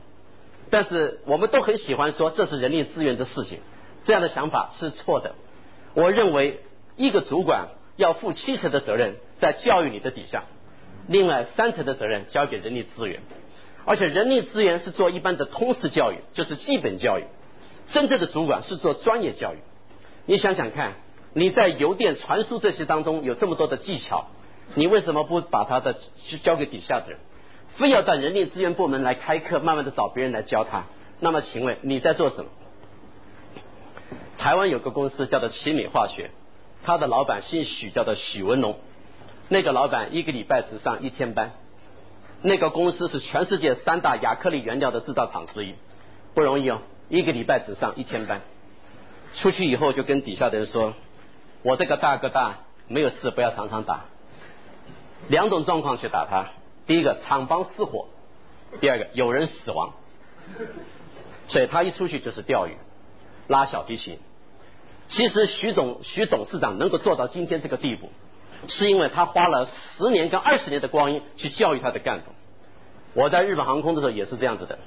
[0.72, 3.60] 但是我们都很喜欢说这是人力资源的事情，
[4.06, 5.36] 这样的想法是错的。
[5.94, 6.60] 我认为
[6.96, 10.46] 一个主管要负七成的责任在教育你的底下，
[11.08, 13.22] 另外三成的责任交给人力资源，
[13.86, 17.26] 而且人力资源是做一般的通识教育，就是基本教育，
[17.92, 19.58] 真正的主管是做专业教育。
[20.26, 20.94] 你想想看，
[21.34, 24.28] 你在邮电传输这些当中有这么多的技巧，
[24.76, 25.96] 你为什么不把他的
[26.44, 27.20] 交给底下的人，
[27.78, 30.86] 非要到人力资源部门来开课，慢慢的找别人来教他？
[31.20, 32.52] 那么请问你在做什么？
[34.38, 36.32] 台湾有个公司叫做奇美化学，
[36.84, 38.80] 他的老板姓许，叫做许文龙。
[39.48, 41.52] 那个老板一个礼拜只上一天班。
[42.42, 45.76] 那个公司是全世界三大亚克力原料的制造厂之一，
[46.34, 48.42] 不容易哦，一个礼拜只上一天班。
[49.36, 50.94] 出去以后就跟底下的人说
[51.64, 54.06] ：“我这个大哥大没有事，不要常常打。
[55.28, 56.52] 两种状况去打他，
[56.88, 58.08] 第一个厂房失火，
[58.80, 59.94] 第二个有人死亡。
[61.50, 62.78] 所以他一出去就是钓鱼，
[63.50, 64.20] 拉小提琴。
[65.10, 68.10] 其实徐总徐董事长能够做到今天这个地步，
[68.68, 72.32] 是因为他花了十年跟二十年的光阴去教育他的干部。
[73.16, 74.78] 我在日本航空的时候也是这样子的，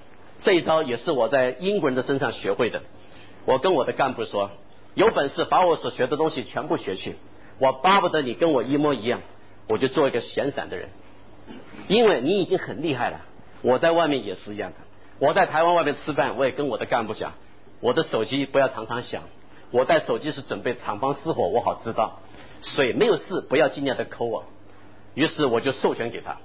[0.44, 2.82] 这一招也是我在英国人的身上学会的。
[3.46, 4.52] 我跟我的干部说，
[4.94, 7.16] 有本事把我所学的东西全部学去，
[7.58, 9.22] 我巴不得你跟我一模一样，
[9.68, 10.90] 我就做一个闲散的人，
[11.88, 13.22] 因为你已经很厉害了。
[13.62, 14.76] 我在外面也是一样的，
[15.18, 17.32] 我在台湾外面吃饭，我也跟我的干部讲，
[17.82, 19.24] 我的手机不要常常响。
[19.72, 22.20] 我带手机是准备厂房失火，我好知道，
[22.60, 24.44] 所以没有事不要尽量的抠我。
[25.14, 26.36] 于是我就授权给他，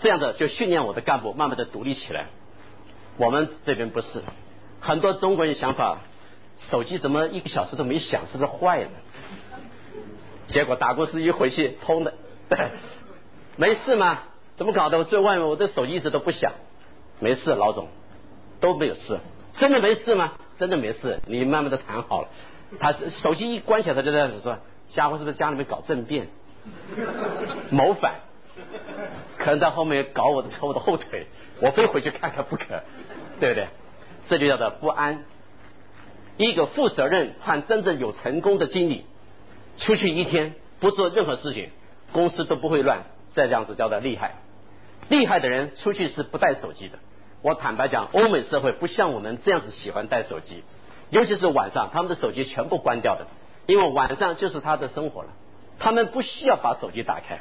[0.00, 2.26] 这样的就训练我的干部慢慢的独立起来。
[3.18, 4.22] 我们这边不是，
[4.80, 5.98] 很多中国人想法，
[6.70, 8.90] 手机怎么一个小时都没响，是不是坏了？
[10.48, 12.14] 结果打公司一回去通的，
[13.56, 14.20] 没事吗？
[14.56, 14.98] 怎么搞的？
[14.98, 16.52] 我最外面我的手机一直都不响，
[17.20, 17.88] 没事，老总
[18.60, 19.20] 都没有事，
[19.58, 20.32] 真的没事吗？
[20.60, 22.28] 真的没事，你慢慢的谈好了。
[22.78, 22.92] 他
[23.22, 24.58] 手机一关起来，他就在说
[24.94, 26.28] ：“家伙是不是家里面搞政变、
[27.72, 28.20] 谋反？
[29.38, 31.26] 可能在后面搞我的扯我的后腿，
[31.60, 32.82] 我非回去看看不可，
[33.40, 33.68] 对不对？
[34.28, 35.24] 这就叫做不安。
[36.36, 39.06] 一个负责任和真正有成功的经理，
[39.78, 41.70] 出去一天不做任何事情，
[42.12, 43.04] 公司都不会乱。
[43.32, 44.34] 再这样子叫做厉害。
[45.08, 46.98] 厉害的人出去是不带手机的。
[47.42, 50.62] 我坦白讲，欧美社会不像我们这样子喜欢带手机。”
[51.10, 53.26] 尤其是晚上，他们的手机全部关掉的，
[53.66, 55.30] 因为晚上就是他的生活了。
[55.80, 57.40] 他们不需要把手机打开，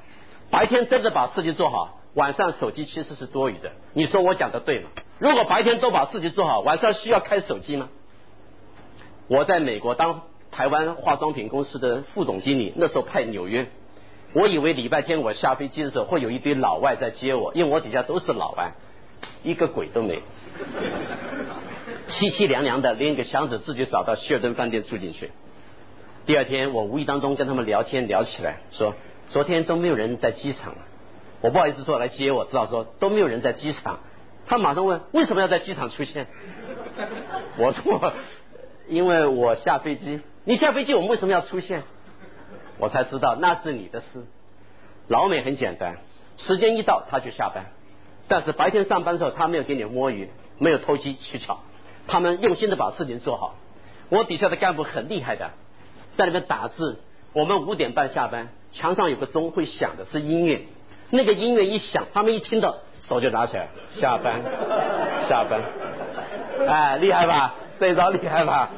[0.50, 3.72] 白天真的把事情做好，晚上手机其实是多余的。
[3.94, 4.90] 你说我讲的对吗？
[5.20, 7.90] 如果白天都把事情做好，晚上需要开手机吗？
[9.28, 13.68] 我在美国当台湾化妆品公司的副总经理，那时候派纽约，
[14.34, 18.72] 我以为礼拜天我下飞机的时候会有一堆老外在接我，因为我底下都是老外，
[19.44, 20.22] 一个鬼都没。
[22.10, 25.32] 凄凄凉凉的，拎个箱子自己找到希尔顿饭店住进去。
[26.26, 28.96] 第二天，我无意当中跟他们聊天聊起来，说
[29.30, 30.76] 昨天都没有人在机场，
[31.42, 34.00] 我不好意思说来接我，知道说都没有人在机场。
[34.48, 36.28] 他马上问为什么要在机场出现？
[37.58, 38.14] 我说
[38.88, 41.84] 因为我下飞机，你下飞机我们为什么要出现？
[42.80, 44.26] 我才知道那是你的事。
[45.08, 45.98] 老美很简单，
[46.38, 47.66] 时间一到他就下班，
[48.30, 51.60] 但是白天上班的时候他没有给你摸鱼，没有偷鸡取巧。
[52.08, 53.56] 他们用心的把事情做好，
[54.08, 55.52] 我底下的干部很厉害的，
[56.16, 57.02] 在那边打字。
[57.34, 60.62] 我们五点半下班，墙上有个钟会响的，是音乐。
[61.12, 64.42] 那个音乐一响，他们一听到手就拿起来，下班，
[65.28, 65.62] 下班。
[66.68, 67.56] 哎，厉害吧？
[67.80, 68.72] 这一招厉害吧？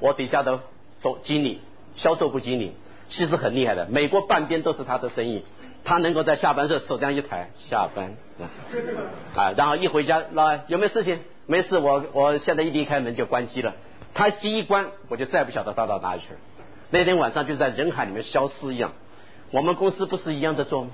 [0.00, 0.60] 我底下的
[1.00, 1.60] 总经理、
[1.94, 2.72] 销售部经理
[3.08, 5.44] 其实很厉害的，美国半边都是他的生意。
[5.84, 8.16] 他能够在下班时候手这样一抬，下班
[9.34, 11.20] 啊，然后一回家，那有没有事情？
[11.46, 13.74] 没事，我我现在一离开门就关机了。
[14.14, 16.38] 他机一关，我就再不晓得他到哪里去了。
[16.90, 18.92] 那天晚上就在人海里面消失一样。
[19.50, 20.90] 我们公司不是一样的做吗？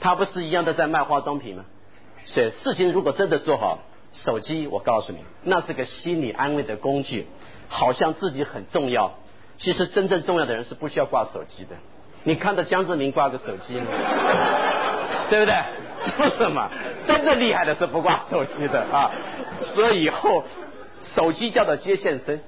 [0.00, 1.64] 他不是一样的在卖化妆品吗？
[2.26, 3.80] 所以事情如果真的做好，
[4.24, 7.26] 手机我告诉你，那是个心理安慰的工具，
[7.68, 9.14] 好像自己很重要。
[9.58, 11.76] 其实真正重要的人是不需要挂手机的。
[12.24, 13.86] 你看到江泽民挂个手机吗？
[15.30, 15.54] 对不对？
[16.02, 16.70] 是什么？
[17.06, 19.10] 真正厉害的是不挂手机的啊！
[19.74, 20.44] 所以以后
[21.14, 22.40] 手机叫做接线生，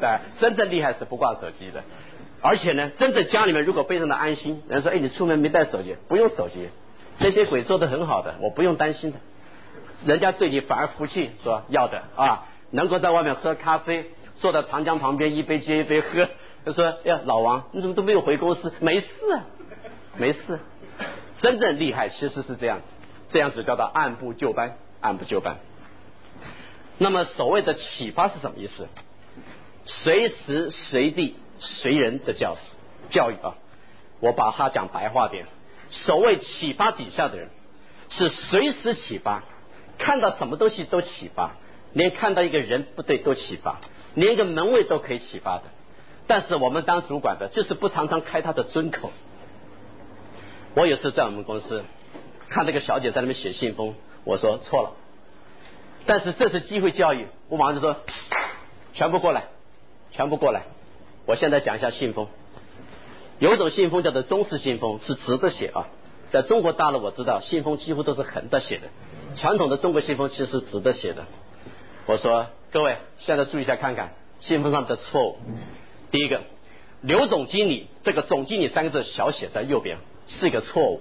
[0.00, 1.82] 对，真正厉害是不挂手机的。
[2.40, 5.96] 而且呢，真正家里面如果非常的安心，人说：“哎，你出门没带手机？
[6.08, 6.68] 不用手机，
[7.18, 9.18] 这些鬼做的很好的，我不用担心的。”
[10.06, 14.06] 人家对你反而服气，说要的啊，能够在外面喝咖啡，
[14.38, 16.28] 坐在长江旁边一杯接一杯喝。
[16.64, 18.72] 他说：“呀，老王，你怎么都没有回公司？
[18.80, 19.08] 没事，
[20.16, 20.60] 没事。
[21.40, 22.80] 真正厉害其实是这样，
[23.30, 25.58] 这样子叫做按部就班，按部就班。
[26.98, 28.88] 那么所谓的启发是什么意思？
[29.86, 32.56] 随时随地随人的教
[33.10, 33.54] 教育啊。
[34.20, 35.46] 我把它讲白话点，
[35.90, 37.48] 所谓启发底下的人，
[38.10, 39.44] 是随时启发，
[39.96, 41.52] 看到什么东西都启发，
[41.94, 43.80] 连看到一个人不对都启发，
[44.14, 45.62] 连一个门卫都可以启发的。
[46.30, 49.10] 但是我们当主管的，就是不常常开他的尊口。
[50.76, 51.82] 我有次在我们公司
[52.48, 54.92] 看那个小姐在那边写信封，我说错了。
[56.06, 57.96] 但是这是机会教育，我马上就说
[58.94, 59.46] 全部过来，
[60.12, 60.62] 全部过来。
[61.26, 62.28] 我现在讲一下信封。
[63.40, 65.88] 有一种信封叫做中式信封，是直着写啊。
[66.30, 68.86] 在中国大陆我知道信封几乎都是横着写的，
[69.34, 71.24] 传统的中国信封其实是直着写的。
[72.06, 75.36] 我说各位现在注意一下看看信封上的错误。
[76.10, 76.40] 第一个，
[77.02, 81.00] 刘总经理这个总经理三个字小写在右边是一个错误。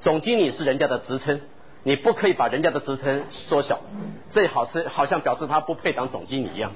[0.00, 1.40] 总经理是人家的职称，
[1.84, 3.80] 你不可以把人家的职称缩小，
[4.32, 6.72] 最好是好像表示他不配当总经理一样。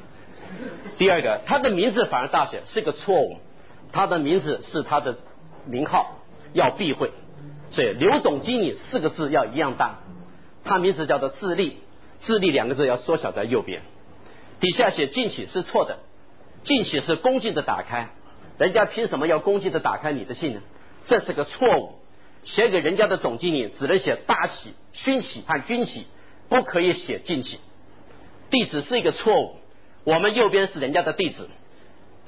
[0.96, 3.38] 第二个，他的名字反而大写是个错误，
[3.92, 5.16] 他的名字是他的
[5.66, 6.20] 名号，
[6.54, 7.10] 要避讳。
[7.72, 9.98] 所以刘总经理四个字要一样大，
[10.64, 11.78] 他名字叫做智利，
[12.22, 13.82] 智利两个字要缩小在右边。
[14.60, 15.98] 底下写进取是错的，
[16.66, 18.10] 敬启是恭敬的打开，
[18.58, 20.60] 人家凭什么要恭敬的打开你的信呢？
[21.08, 21.94] 这是个错误，
[22.44, 26.06] 写给人家的总经理只能写大喜、勋喜和军喜，
[26.48, 27.60] 不可以写敬启。
[28.50, 29.56] 地址是一个错误。
[30.04, 31.48] 我们右边是人家的地址，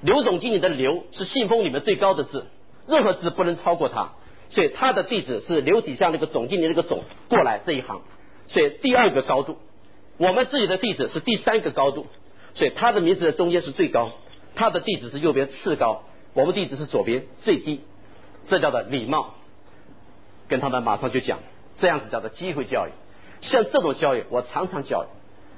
[0.01, 2.47] 刘总经理的刘是信封里面最高的字，
[2.89, 4.13] 任何字不能超过它，
[4.51, 8.03] 所以他的地址是刘底下那个总经理那个总过来这一行，
[8.49, 9.59] 所以第二个高度，
[10.17, 12.07] 我们自己的地址是第三个高度，
[12.55, 14.11] 所以他的名字的中间是最高，
[14.59, 16.03] 他的地址是右边次高，
[16.35, 17.81] 我们地址是左边最低，
[18.49, 19.35] 这叫做礼貌，
[20.49, 21.39] 跟他们马上就讲，
[21.81, 22.91] 这样子叫做机会教育，
[23.41, 25.07] 像这种教育我常常教育。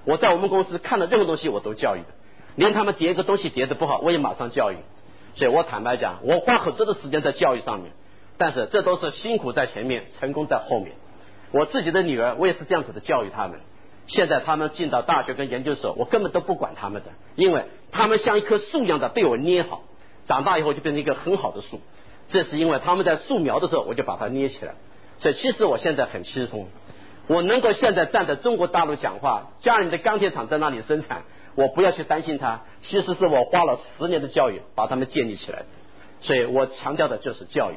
[0.04, 2.00] 我在我们公司看到任何东西我都教育，
[2.56, 4.76] 连他们叠一个东西叠的不好，我也马上教育。
[5.34, 7.92] 所以我坦白讲，我花很多的时间在教育上面，
[8.36, 10.92] 但是这都是辛苦在前面，成功在后面。
[11.52, 13.60] 我自己的女儿，我也是这样子的教育他们。
[14.12, 19.82] 现在他们进到大学跟研究所，我根本都不管他们的，因为他们像一棵树一样的被我捏好，
[20.26, 21.80] 长大以后就变成一个很好的树。
[22.28, 24.74] 这是因为他们在树苗的时候，我就把它捏起来。
[25.20, 26.66] 所以其实我现在很轻松。
[27.26, 31.22] 我能够现在站在中国大陆讲话，家里的钢铁厂在那里生产，
[31.54, 32.62] 我不要去担心它。
[32.82, 35.62] 其实是我花了十年的教育把他们建立起来，
[36.20, 37.76] 所以我强调的就是教育。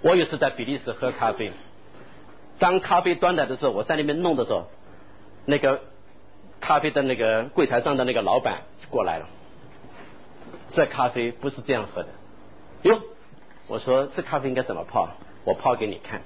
[0.00, 1.52] 我有次在比利时喝咖啡，
[2.58, 4.68] 当咖啡端来的时候，我在那边弄的时候，
[5.48, 5.80] 那个
[6.60, 9.26] 咖啡的那个柜台上的那个老板过来了，
[10.72, 12.10] 这咖啡不是这样喝的。
[12.82, 13.00] 哟，
[13.66, 15.08] 我说这咖啡应该怎么泡？
[15.44, 16.20] 我泡给你看。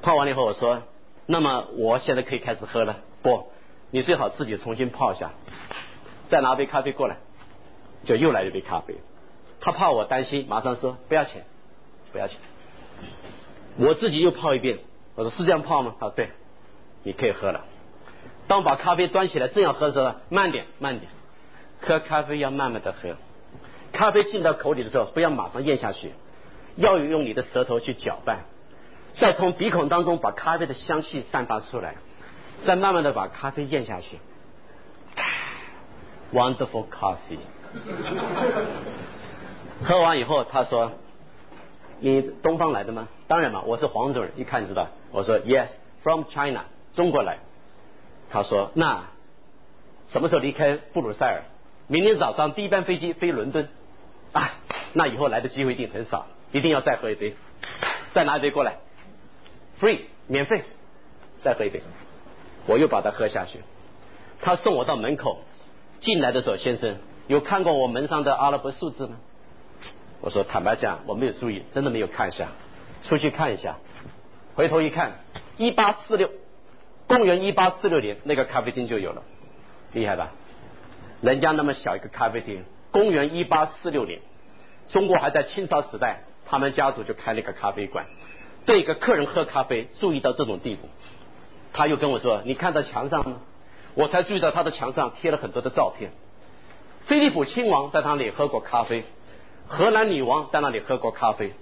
[0.00, 0.84] 泡完了以后，我说
[1.26, 3.52] ：“那么我现在可以开始喝了。”不，
[3.90, 5.32] 你最好自己重新泡一下，
[6.30, 7.18] 再拿杯咖啡过来，
[8.06, 8.94] 就又来一杯咖啡。
[9.60, 11.44] 他怕我担心，马上说：“不要钱，
[12.12, 12.38] 不要钱。”
[13.76, 14.78] 我自己又泡一遍，
[15.16, 16.30] 我说：“是这样泡吗？”他说：“对，
[17.02, 17.64] 你可以喝了。”
[18.48, 21.10] 当把咖啡端起来正要喝的时候，慢点，慢点，
[21.80, 23.16] 喝咖啡要慢慢的喝。
[23.92, 26.12] 咖啡进到口里的时候，不要马上咽下去，
[26.76, 28.44] 要用你的舌头去搅拌。
[29.18, 31.96] 再从鼻孔当中把咖啡的香气散发出来，
[32.64, 34.18] 再慢慢的把咖啡咽下去。
[36.32, 37.38] Wonderful coffee。
[39.84, 40.92] 喝完以后，他说
[42.00, 44.88] ：“你东方来的吗？”当然嘛，我是黄种人，一看就知道。
[45.10, 47.38] 我说：“Yes，from China，中国来。”
[48.30, 49.04] 他说：“那
[50.12, 51.42] 什么时候离开布鲁塞尔？
[51.88, 53.68] 明天早上第一班飞机飞伦敦。
[54.32, 54.52] 啊，
[54.94, 57.34] 那以后来的机会一定很少，一定要再喝一杯，
[58.14, 58.76] 再拿一杯过来。”
[59.80, 60.64] free 免费，
[61.42, 61.82] 再喝一杯，
[62.66, 63.60] 我又把它喝下去。
[64.40, 65.40] 他送我到门口，
[66.00, 69.16] 进来的时候，先生有看过我门上的阿拉伯数字吗？
[70.20, 72.48] 我说坦白讲，我没有注意，真的没有看一下。
[73.04, 73.78] 出去看一下，
[74.54, 75.12] 回头一看，
[75.56, 76.30] 一八四六，
[77.12, 79.22] 公元一八四六年那个咖啡厅就有了，
[79.92, 80.30] 厉害吧？
[81.20, 84.20] 人家那么小一个咖啡厅，公元一八四六年，
[84.88, 88.06] 中国还在清朝时代，他们家族就开了一个咖啡馆。
[88.64, 90.88] 对一个客人喝咖啡，注意到这种地步，
[91.74, 93.42] 他又跟我说：“你看到墙上吗？”
[93.94, 96.12] 我才注意到他的墙上贴了很多的照片。
[97.04, 99.04] 菲利普亲王在那里喝过咖啡，
[99.68, 101.52] 荷兰女王在那里喝过咖啡，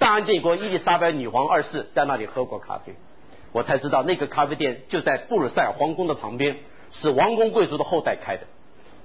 [0.00, 2.96] 大安帝国伊丽莎白女王二世在那里喝过咖啡。
[3.56, 6.58] 我才知道那个咖啡店就在布鲁塞尔皇宫的旁边，
[6.92, 8.42] 是王公贵族的后代开的。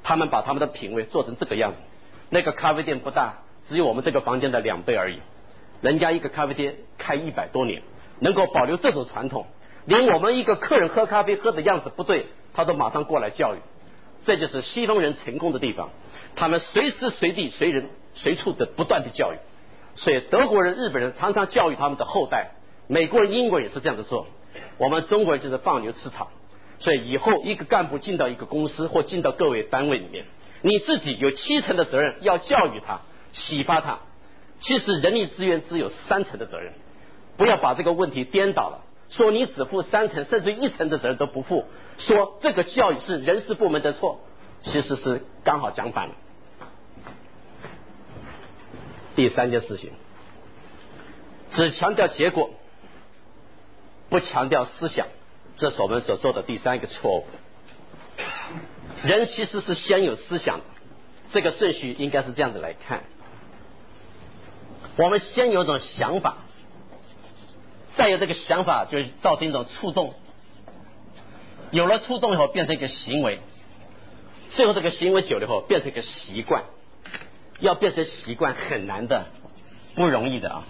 [0.03, 1.77] 他们把他们的品味做成这个样子。
[2.29, 5.21] 那个咖啡店不大，只有我们这个房间的两倍而已。
[5.79, 7.81] 人家一个咖啡店开一百多年，
[8.19, 9.45] 能够保留这种传统，
[9.85, 13.59] 连我们一个客人喝咖啡喝的样子不对，他都马上过来教育。
[14.25, 15.91] 这就是西方人成功的地方，
[16.35, 19.37] 他们随时随地随人随处的不断的教育，
[19.95, 22.51] 所以德国人、日本人常常教育他们的后代，
[22.87, 24.27] 美国人、英国也是这样子做。
[24.77, 26.29] 我们中国人就是放牛吃草，
[26.79, 30.25] 所以以后一个干部进到一个公司或进到各位单位里面，
[30.61, 33.01] 你自己有七成的责任要教育他、
[33.33, 33.99] 启发他。
[34.59, 36.73] 其实人力资源只有三成的责任，
[37.37, 41.65] 不要把这个问题颠倒了，说你只负三成，甚至一成的责任都不负，
[41.97, 44.19] 说这个教育是人事部门的错，
[44.61, 46.13] 其实是刚好讲反了。
[49.15, 49.91] 第三件事情，
[51.53, 52.51] 只强调结果，
[54.11, 55.07] 不强调思想，
[55.55, 57.25] 这是我们所做的第三个错误。
[59.03, 60.59] 人其实是先有思想，
[61.31, 63.03] 这个顺序应该是这样子来看。
[64.97, 66.39] 我们先有种想法，
[67.95, 70.13] 再有这个想法，就造成一种触动。
[71.71, 73.39] 有了触动以后，变成一个行为，
[74.57, 76.65] 最后这个行为久了以后，变成一个习惯。
[77.61, 79.27] 要变成习惯很难的，
[79.95, 80.63] 不容易的啊！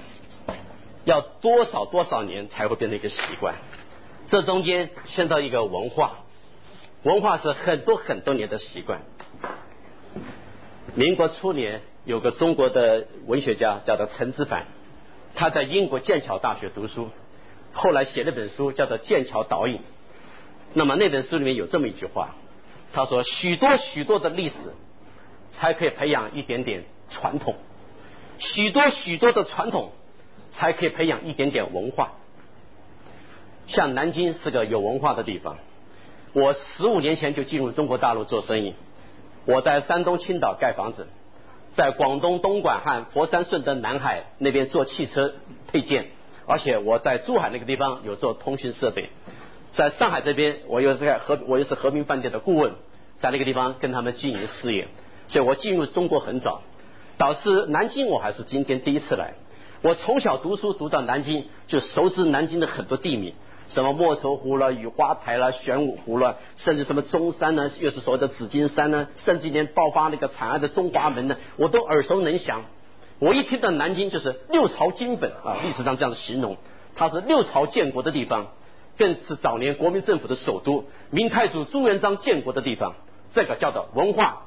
[1.06, 3.56] 要多少多少年才会变成一个习惯？
[4.30, 6.12] 这中间牵到一个文化，
[7.04, 9.02] 文化是很多很多年的习惯。
[10.96, 11.82] 民国初年。
[12.04, 14.66] 有个中国的文学家叫做陈之凡，
[15.36, 17.12] 他在英国剑桥大学读书，
[17.74, 19.76] 后来写了本书叫做《剑桥导引》。
[20.74, 22.34] 那么那本书里面有这么一句话，
[22.92, 24.56] 他说：“许多许多的历史
[25.60, 27.54] 才可以培养一点点传统，
[28.40, 29.92] 许多许多的传统
[30.54, 32.14] 才可以培养一点点文化。
[33.68, 35.58] 像南京是个有文化的地方，
[36.34, 38.76] 我十五年前就进入中国大陆做生意，
[39.46, 41.08] 我在山东青岛盖房子。”
[41.74, 45.36] 在广东东莞和佛山顺德南海那边做汽车
[45.72, 46.08] 配件，
[46.46, 49.08] 而且我在珠海那个地方有做通讯设备，
[49.74, 52.74] 在上海这边我又是在和我又是和平饭店的顾问，
[53.22, 54.90] 在那个地方跟他们经营事业，
[55.30, 56.62] 所以我进入中国很早。
[57.18, 59.36] 导致南京我还是今天第一次来，
[59.82, 63.34] 我从小读书读到南京，就熟知南京的很多地名。
[63.70, 72.64] 什么莫愁湖了、雨花台了、玄武湖了，甚至什么中山呢，又是所谓的紫金山呢，甚至连爆发那个惨案的中华门呢，我都耳熟能详。
[73.20, 76.58] 我一听到南京就是六朝金粉啊，历史上这样形容，
[76.96, 78.48] 它是六朝建国的地方，
[78.98, 82.94] 更是早年国民政府的首都，明太祖朱元璋建国的地方，
[83.34, 84.44] 这个叫做文化。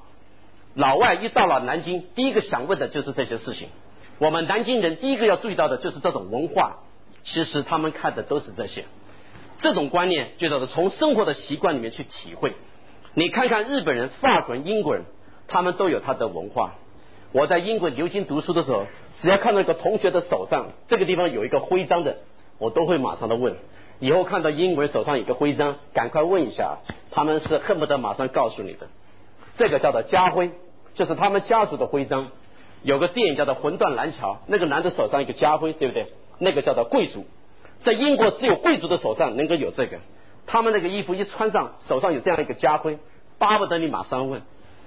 [0.75, 3.69] 老外一到了南京，第一个想问的就是这些事情。
[4.19, 6.79] 我们南京人第一个要注意到的就是这种文化，
[7.25, 8.85] 其实他们看的都是这些。
[9.61, 12.53] 这种观念就叫做从生活的习惯里面去体会。
[13.15, 15.05] 你看看日本人、法国人、英国人，
[15.49, 16.75] 他们都有他的文化。
[17.33, 18.87] 我在英国牛津读书的时候，
[19.23, 22.19] 只要看到一个同学的手上这个地方有一个徽章的，
[22.59, 23.57] 我都会马上的问。
[24.01, 26.79] 以后看到英国人手上有个徽章，赶快问一下，
[27.11, 28.89] 他们是恨不得马上告诉你的。
[29.57, 30.51] 这个叫做家徽，
[30.95, 32.29] 就是他们家族的徽章。
[32.85, 36.07] 有个电影叫做《魂断蓝桥》，那个男的手上一个家徽，对不对？
[36.39, 37.27] 那个叫做贵族。
[37.83, 39.99] 在英国，只有贵族的手上能够有这个。
[40.47, 42.99] 他们那个衣服一穿上，手上有这样一个家徽，
[43.39, 44.43] 巴不得你马上问。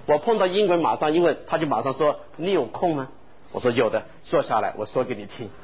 [0.06, 3.08] 我碰到英国，马上一问，他就马上说：“你有空吗？”
[3.52, 5.50] 我说：“有的。”坐下来，我说给你听。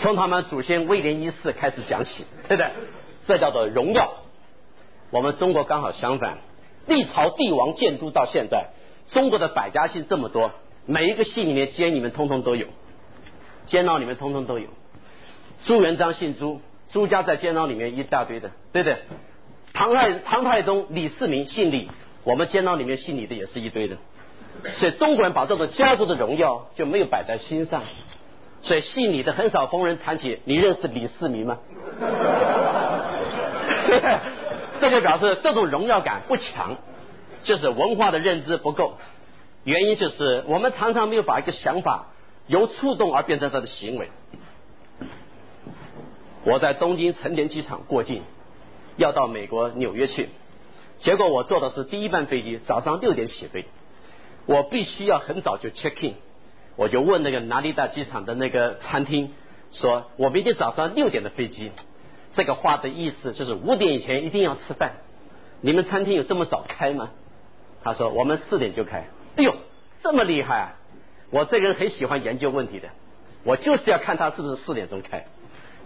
[0.00, 2.70] 从他们祖先威廉一世开始讲起，对不对？
[3.26, 4.12] 这叫做荣耀。
[5.10, 6.38] 我们中国刚好相反，
[6.86, 8.68] 历朝帝王建都到现在，
[9.12, 10.52] 中国的百家姓这么多，
[10.86, 12.66] 每一个姓里面奸里面通通都有，
[13.66, 14.66] 监牢里面通通都有。
[15.64, 16.60] 朱元璋姓朱，
[16.92, 18.98] 朱家在监牢里面一大堆的，对不对？
[19.72, 21.90] 唐太唐太宗李世民姓李，
[22.24, 23.96] 我们监牢里面姓李的也是一堆的。
[24.74, 27.82] 所以中国人把这种家族的荣耀就没有摆在心上，
[28.62, 30.40] 所以姓李的很少逢人谈起。
[30.44, 31.58] 你认识李世民吗？
[34.80, 36.76] 这就表示这种荣耀感不强，
[37.44, 38.98] 就是文化的认知不够。
[39.64, 42.08] 原因就是我们常常没有把一个想法
[42.46, 44.08] 由触动而变成他的行为。
[46.44, 48.22] 我在东京成田机场过境，
[48.96, 50.30] 要到美国纽约去，
[51.00, 53.66] 结果我坐的是第一班飞机，早上六点起飞，
[54.46, 56.14] 我必须要很早就 check in，
[56.76, 59.34] 我就问那个南利达机场的那个餐厅，
[59.72, 61.72] 说我明天早上六点的飞机，
[62.34, 64.92] 这个话的意思就是五点以前一定要吃饭，
[65.60, 67.10] 你们餐厅有这么早开吗？
[67.82, 69.54] 他说我们四点就开，哎呦，
[70.02, 70.68] 这么厉害啊！
[71.30, 72.88] 我这个人很喜欢研究问题的，
[73.44, 75.26] 我就是要看他是不是四点钟开。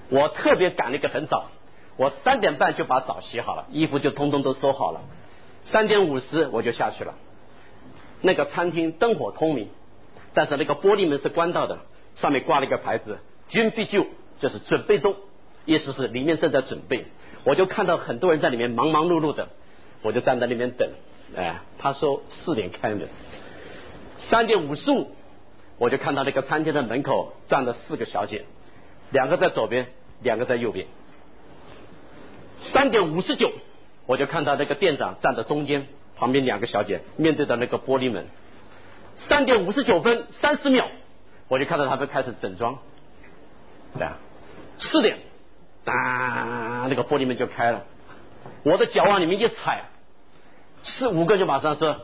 [0.09, 1.49] 我特别赶了一个很早，
[1.97, 5.01] 我三点半就把澡洗好了，衣服就通通都收好了，
[5.71, 7.15] 三点五十我就下去了。
[8.21, 9.69] 那个餐厅灯火通明，
[10.33, 11.81] 但是那个玻璃门是关到的，
[12.15, 13.19] 上面挂了一个牌子
[13.49, 14.07] “军必救”，
[14.39, 15.17] 就是准备中，
[15.65, 17.07] 意思是里面正在准备。
[17.45, 19.49] 我就看到很多人在里面忙忙碌碌的，
[20.03, 20.91] 我就站在那边等。
[21.37, 23.09] 哎，他说四点开门，
[24.31, 25.11] 三点五十五。
[25.79, 28.45] 我就看到那个餐厅的门口站了四个小姐，
[29.11, 29.89] 两个在左边，
[30.21, 30.87] 两个在右边。
[32.73, 33.51] 三点五十九，
[34.07, 38.27] 我就看到那个店长站在中间，旁边两个小姐面对着那个玻璃门。
[39.29, 40.87] 三点五十九分三十秒，
[41.49, 42.79] 我就看到他们开始整装。
[43.99, 44.19] 对啊，
[44.79, 45.19] 四点，
[45.85, 47.85] 当，那个玻璃门就开了，
[48.63, 49.83] 我的脚往里面一踩，
[50.85, 52.03] 四五个就马上说：“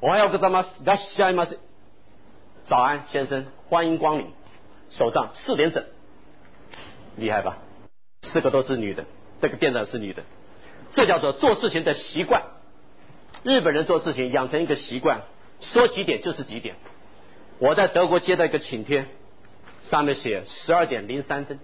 [0.00, 1.46] 我要个他妈要下吗？
[2.68, 4.32] 早安，先生，欢迎光临。”
[4.90, 5.84] 手上四点整，
[7.16, 7.58] 厉害吧？
[8.22, 9.04] 四个都是女的，
[9.40, 10.22] 这个店长是女的，
[10.94, 12.42] 这叫做做事情的习惯。
[13.42, 15.22] 日本人做事情养成一个习惯，
[15.72, 16.76] 说几点就是几点。
[17.58, 19.06] 我在德国接到一个请帖。
[19.88, 21.60] 上面写十二点零三分，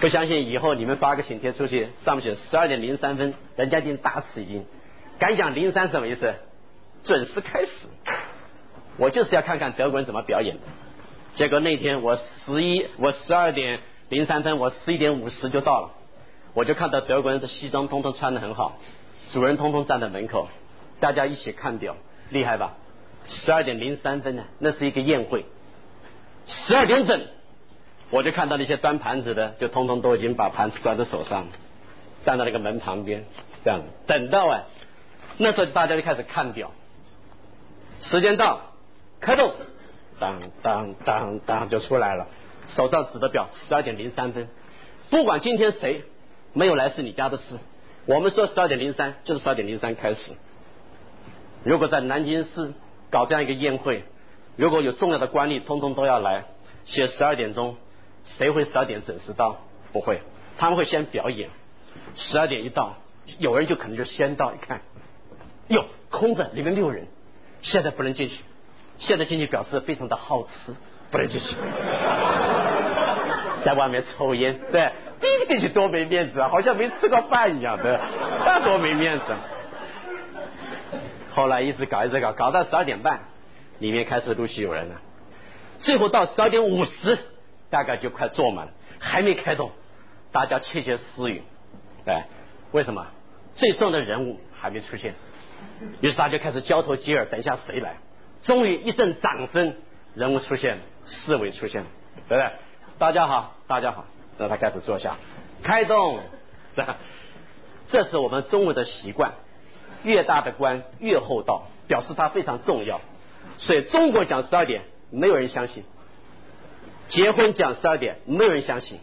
[0.00, 4.64] 不相信以后你们发个请帖出去，上面写十二点零三分，人家一定大吃一惊。
[5.18, 6.34] 敢讲零三什么意思？
[7.04, 7.70] 准时开始。
[8.96, 10.62] 我就是要看看德国人怎么表演的。
[11.34, 15.90] 结果那天我十一，我十二点零三分，我十一点五十就到了，
[16.54, 18.78] 我就看到德国人的西装通通穿的很好，
[19.32, 20.48] 主人通通站在门口。
[21.00, 21.96] 大家一起看表，
[22.30, 22.74] 厉害吧？
[23.28, 25.44] 十二点零三分呢，那是一个宴会。
[26.46, 27.20] 十二点整，
[28.10, 31.46] 我就看到那些端盘子的，就通通都已经把盘子端在手上，
[32.24, 33.24] 站在那个门旁边，
[33.64, 34.64] 这样等到啊，
[35.36, 36.72] 那时候大家就开始看表，
[38.00, 38.60] 时间到，
[39.20, 39.52] 开动，
[40.18, 42.28] 当当当当就出来了，
[42.76, 44.48] 手上指的表，十二点零三分。
[45.10, 46.04] 不管今天谁
[46.54, 47.42] 没有来是你家的事，
[48.06, 50.20] 我们说十二点零三就是十二点零三开始。
[51.62, 52.72] 如果在南京市
[53.10, 54.04] 搞这样一个宴会，
[54.56, 56.44] 如果有重要的官吏，通通都要来，
[56.86, 57.76] 写十二点钟，
[58.36, 59.58] 谁会十二点准时到？
[59.92, 60.20] 不会，
[60.58, 61.48] 他们会先表演。
[62.16, 62.96] 十二点一到，
[63.38, 64.82] 有人就可能就先到，一看，
[65.68, 67.06] 哟，空着，里面没有人，
[67.62, 68.36] 现在不能进去，
[68.98, 70.74] 现在进去表示非常的好吃，
[71.10, 71.56] 不能进去，
[73.64, 78.00] 在外面抽烟，对，第一个进去多没面子啊，好像没吃过饭一样的，
[78.44, 79.24] 那多没面子。
[81.32, 83.20] 后来一直搞一直搞，搞到十二点半，
[83.78, 84.96] 里面开始陆续有人了。
[85.80, 87.18] 最后到十二点五十，
[87.70, 89.70] 大概就快坐满了，还没开动，
[90.32, 91.42] 大家窃窃私语，
[92.06, 92.26] 哎，
[92.72, 93.06] 为什么？
[93.54, 95.14] 最重的人物还没出现，
[96.00, 97.96] 于是大家开始交头接耳，等一下谁来？
[98.44, 99.74] 终于一阵掌声，
[100.14, 101.88] 人物出现了，侍卫出现了，
[102.28, 102.52] 对不对？
[102.98, 104.04] 大家好，大家好，
[104.38, 105.16] 让他开始坐下，
[105.62, 106.20] 开动，
[107.88, 109.32] 这是我们中国的习惯。
[110.04, 113.00] 越大的官越厚道，表示他非常重要。
[113.58, 115.82] 所以中国讲十二点，没有人相信；
[117.08, 118.98] 结婚讲十二点，没有人相信。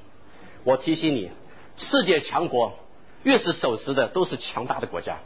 [0.63, 1.31] 我提醒你，
[1.77, 2.73] 世界强国
[3.23, 5.17] 越是守时的，都是强大的国家。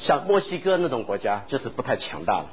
[0.00, 2.46] 像墨西哥那种国家，就是不太强大了。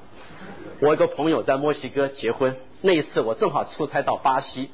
[0.82, 4.72] 我一个朋友在墨西哥结婚，那一次我正好出差到巴西，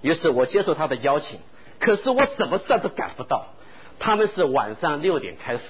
[0.00, 1.38] 于是我接受他的邀请，
[1.78, 3.46] 可是我怎么算都赶不到。
[3.98, 5.62] 他们是晚上六点开始。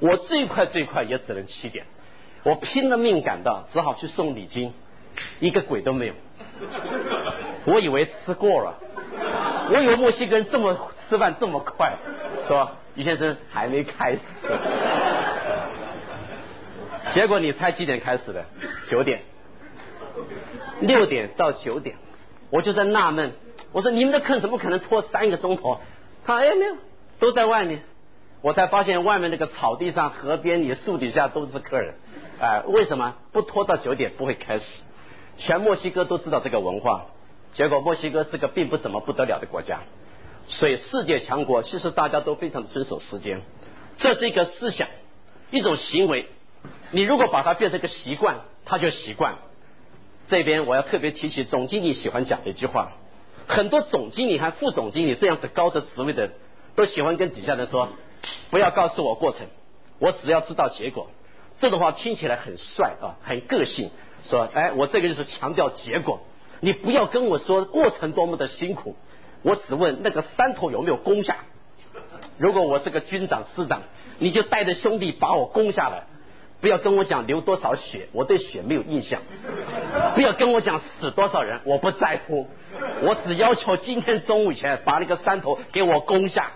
[0.00, 1.86] 我最快最快也只能七点，
[2.42, 4.72] 我拼了命赶到，只好去送礼金，
[5.40, 6.14] 一个鬼都没有。
[7.68, 8.78] 我以为吃过了，
[9.70, 11.98] 我以为墨西哥人这么吃饭这么快，
[12.46, 14.20] 说于先生还没开始。
[17.12, 18.46] 结果你猜几点开始的？
[18.90, 19.20] 九点，
[20.80, 21.96] 六点到九点，
[22.50, 23.32] 我就在纳闷，
[23.72, 25.78] 我说你们的课怎么可能拖三个钟头？
[26.24, 26.76] 他哎没有，
[27.18, 27.82] 都在外面。
[28.40, 31.96] 我才发现外面那个草地上、河边里、树底下都是客人，
[32.40, 34.64] 哎，为什么不拖到九点不会开始？
[35.36, 37.06] 全墨西哥都知道这个文化，
[37.54, 39.80] 结果墨西哥是个并不怎么不得了的国家，
[40.46, 43.42] 所以世界强国其实大家都非常的遵守时间，
[43.98, 44.88] 这是一个思想，
[45.50, 46.26] 一种行为。
[46.90, 49.36] 你如果把它变成一个习惯，它就习惯。
[50.28, 52.92] 这边我要特别提起总经理喜欢讲的一句话，
[53.46, 56.30] 很多总经理和副总经理这样子高的职位的，
[56.76, 57.88] 都喜欢跟底下人说。
[58.50, 59.46] 不要告诉我过程，
[59.98, 61.08] 我只要知道结果。
[61.60, 63.90] 这种话听起来很帅啊，很个性。
[64.28, 66.20] 说，哎，我这个就是强调结果。
[66.60, 68.96] 你不要跟我说过程多么的辛苦，
[69.42, 71.36] 我只问那个山头有没有攻下。
[72.38, 73.82] 如果我是个军长师长，
[74.18, 76.04] 你就带着兄弟把我攻下来。
[76.60, 79.20] 不要跟我讲流多少血，我对血没有印象。
[80.14, 82.48] 不要跟我讲死多少人，我不在乎。
[83.02, 86.52] 我只要求今天中午前把那个山头给我攻下。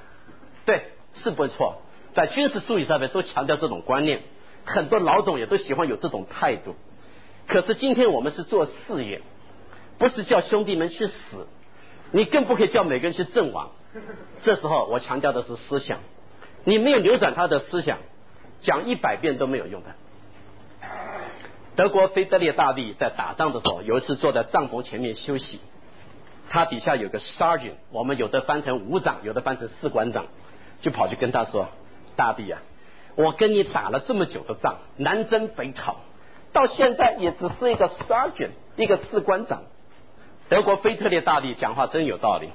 [0.64, 0.82] 对。
[1.22, 1.82] 是不错，
[2.14, 4.22] 在军事术语上面都强调这种观念，
[4.64, 6.74] 很多老总也都喜欢有这种态度。
[7.46, 9.20] 可是今天我们是做事业，
[10.02, 11.46] 不是叫兄弟们去死，
[12.10, 13.70] 你更不可以叫每个人去阵亡。
[14.42, 16.00] 这时候我强调的是思想，
[16.64, 17.98] 你没有扭转他的思想，
[18.62, 19.90] 讲一百遍都没有用的。
[21.76, 25.60] 德国腓特烈大帝在打仗的时候，有一次坐在帐篷前面休息，
[26.50, 30.26] 他底下有个 sergeant，我们有的翻成武长，有的翻成士官长，
[30.80, 31.68] 就跑去跟他说
[32.16, 32.60] ：“大帝啊，
[33.14, 35.98] 我跟你打了这么久的仗，南征北讨，
[36.52, 39.62] 到现在也只是一个 sergeant，一个士官长。”
[40.52, 42.50] 德国腓特烈大帝讲话真有道理，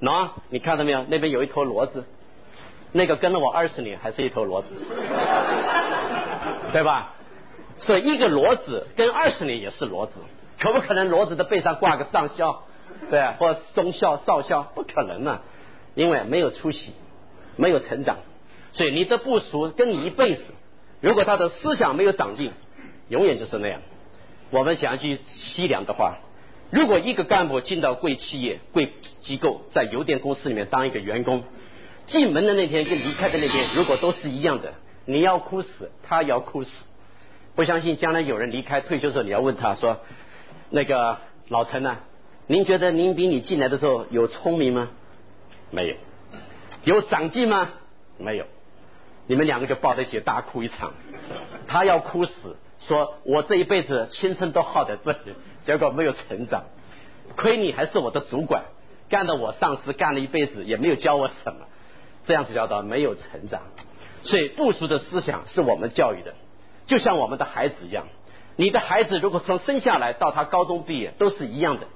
[0.00, 1.02] 喏，你看到没有？
[1.08, 2.04] 那边有一头骡子，
[2.92, 4.68] 那个跟了我二十年，还是一头骡子，
[6.72, 7.14] 对吧？
[7.80, 10.12] 所以一个骡子跟二十年也是骡子，
[10.60, 12.62] 可不可能骡子的背上挂个上校，
[13.10, 14.62] 对，或中校、少校？
[14.76, 15.42] 不可能啊，
[15.96, 16.92] 因为没有出息，
[17.56, 18.18] 没有成长。
[18.72, 20.44] 所以你的部属跟你一辈子，
[21.00, 22.52] 如果他的思想没有长进，
[23.08, 23.80] 永远就是那样。
[24.50, 26.18] 我们想要去细量的话，
[26.72, 31.44] 如果一个干部进到贵企业、贵机构，在邮电公司里面当一个员工，
[32.06, 34.72] 进门的那天跟离开的那天，如果都是一样的，
[35.04, 36.70] 你要哭死，他要哭死。
[37.54, 40.00] 不相信将来有人离开退休的时候，你要问他说
[40.70, 41.18] ：“那个
[41.48, 41.98] 老陈呢？
[42.46, 44.88] 您觉得您比你进来的时候有聪明吗？
[45.70, 45.94] 没有。
[46.84, 47.68] 有长进吗？
[48.16, 48.46] 没有。
[49.26, 50.94] 你们两个就抱在一起大哭一场。
[51.66, 52.56] 他要哭死，
[52.86, 56.64] 说我这一辈子青春都耗在这里， 结果没有成长。
[57.36, 58.64] 亏你还是我的主管，
[59.08, 61.66] 干的我上司干了一辈子也没有教我什么，
[62.26, 63.62] 这样子叫做没有成长。
[64.24, 66.34] 所以部署的思想是我们教育的。”
[66.86, 68.06] 就像我们的孩子一样，
[68.56, 71.86] 你的孩子如果从生下来到他高中毕业都是一样的，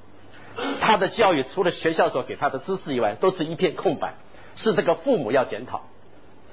[0.80, 4.14] 他的教育除了学校所给他的知识以外，都是一片空白，
[4.55, 5.82] 是这个父母要检讨。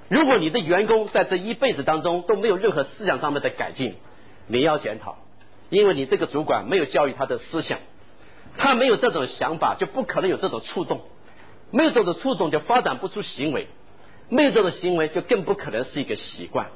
[0.10, 3.96] 如果你的员工在这一辈子当中都没有任何思想上面的改进，
[4.48, 5.18] 你要检讨，
[5.70, 7.80] 因为你这个主管没有教育他的思想，
[8.58, 11.02] 他没有这种想法，就不可能有这种触动，
[11.72, 13.68] 没有这种触动就发展不出行为，
[14.30, 16.68] 没有这种行为就更不可能是一个习惯。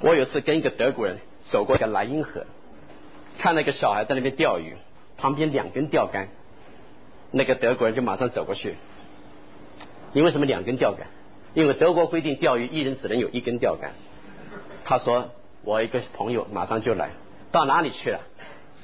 [0.00, 1.18] 我有次跟一个德国人
[1.50, 2.44] 走过一个莱茵河，
[3.38, 4.76] 看那个小孩在那边钓鱼，
[5.16, 6.28] 旁边两根钓竿，
[7.32, 8.76] 那个德国人就马上走过去。
[10.12, 11.06] 你为什么两根钓竿？
[11.54, 13.92] 因为德国规定钓鱼一人只能有一根钓竿。
[14.84, 15.30] 他说
[15.66, 17.10] 我一个朋友马上就来，
[17.50, 18.20] 到哪里去了？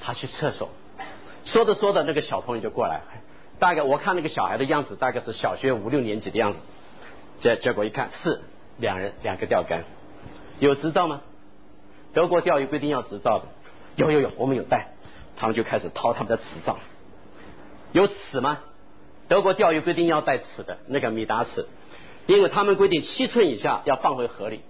[0.03, 0.68] 他去厕所。
[1.45, 3.03] 说着说着，那个小朋友就过来，
[3.61, 6.59] 大概我看那个小孩的样子，大概是小学五六年级的样子。
[7.41, 8.41] 结结果一看是
[8.78, 9.85] 两人两个钓竿。
[10.59, 11.20] 有执照吗？
[12.14, 13.45] 德国钓鱼规定要执照的，
[13.95, 14.89] 有有有，我们有带。
[15.37, 16.78] 他们就开始掏他们的执照。
[17.93, 18.59] 有尺吗？
[19.28, 21.68] 德国钓鱼规定要带尺的，那个米达尺，
[22.26, 24.62] 因为他们规定七寸以下要放回河里，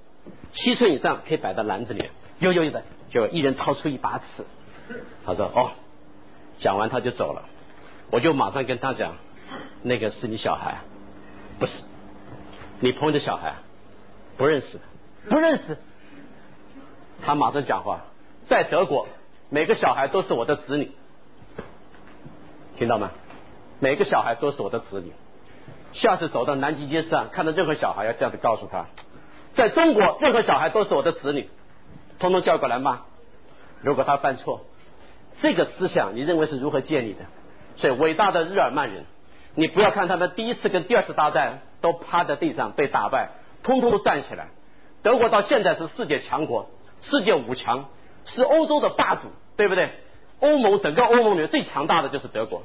[0.53, 2.11] 七寸以上可以摆到篮子里。
[2.39, 4.45] 有有有的，就一人掏出一把尺。
[5.25, 5.73] 他说哦，
[6.59, 7.45] 讲完他就走了。
[8.11, 9.15] 我就马上跟他讲，
[9.83, 10.81] 那个是你小孩，
[11.59, 11.73] 不是
[12.81, 13.55] 你朋友的小孩，
[14.37, 14.81] 不认识。
[15.29, 15.79] 不认识，
[17.25, 18.07] 他马上讲话，
[18.49, 19.07] 在德国，
[19.51, 20.91] 每个小孩都是我的子女，
[22.77, 23.13] 听到吗？
[23.79, 25.13] 每个小孩都是我的子女。
[25.93, 28.87] 下次走到南极街上，看到任何小孩，要这样子告诉他，
[29.55, 31.49] 在中国，任何小孩都是我的子女，
[32.19, 33.03] 通通叫过来骂。
[33.83, 34.61] 如果他犯错，
[35.41, 37.21] 这个思想你认为是如何建立的？
[37.77, 39.05] 所以，伟大的日耳曼人，
[39.55, 43.31] 你不要看他们第一次跟第二次大战都趴在地上被打败，
[43.63, 44.49] 通通都站起来。
[45.03, 47.87] 德国到现在是世界强国，世界五强，
[48.25, 49.23] 是欧洲的霸主，
[49.57, 49.91] 对不对？
[50.41, 52.63] 欧盟整个欧盟里面最强大的就是德国。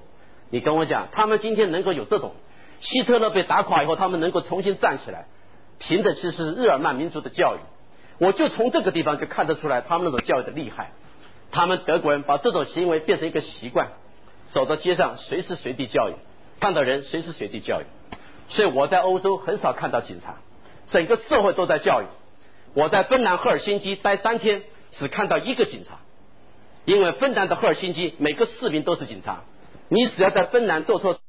[0.50, 2.34] 你跟我讲，他们今天能够有这种，
[2.80, 5.26] 希特勒被打垮以后，他们能够重新站起来，
[5.80, 7.60] 凭的其实是日耳曼民族的教育。
[8.20, 10.92] 我就从这个地方就看得出来，他们那种教育的厉害。
[11.52, 13.90] 他们德国人把这种行为变成一个习惯，
[14.52, 16.14] 走到街上随时随地教育，
[16.60, 17.86] 看到人随时随地教育。
[18.50, 20.38] 所以我在欧洲很少看到警察，
[20.92, 22.06] 整个社会都在教育。
[22.74, 24.64] 我在芬兰赫尔辛基待三天，
[24.94, 26.00] 只看到一个警察，
[26.86, 29.44] 因为芬兰的赫尔辛基每个市民都是警察，
[29.90, 31.20] 你只要在芬兰做错。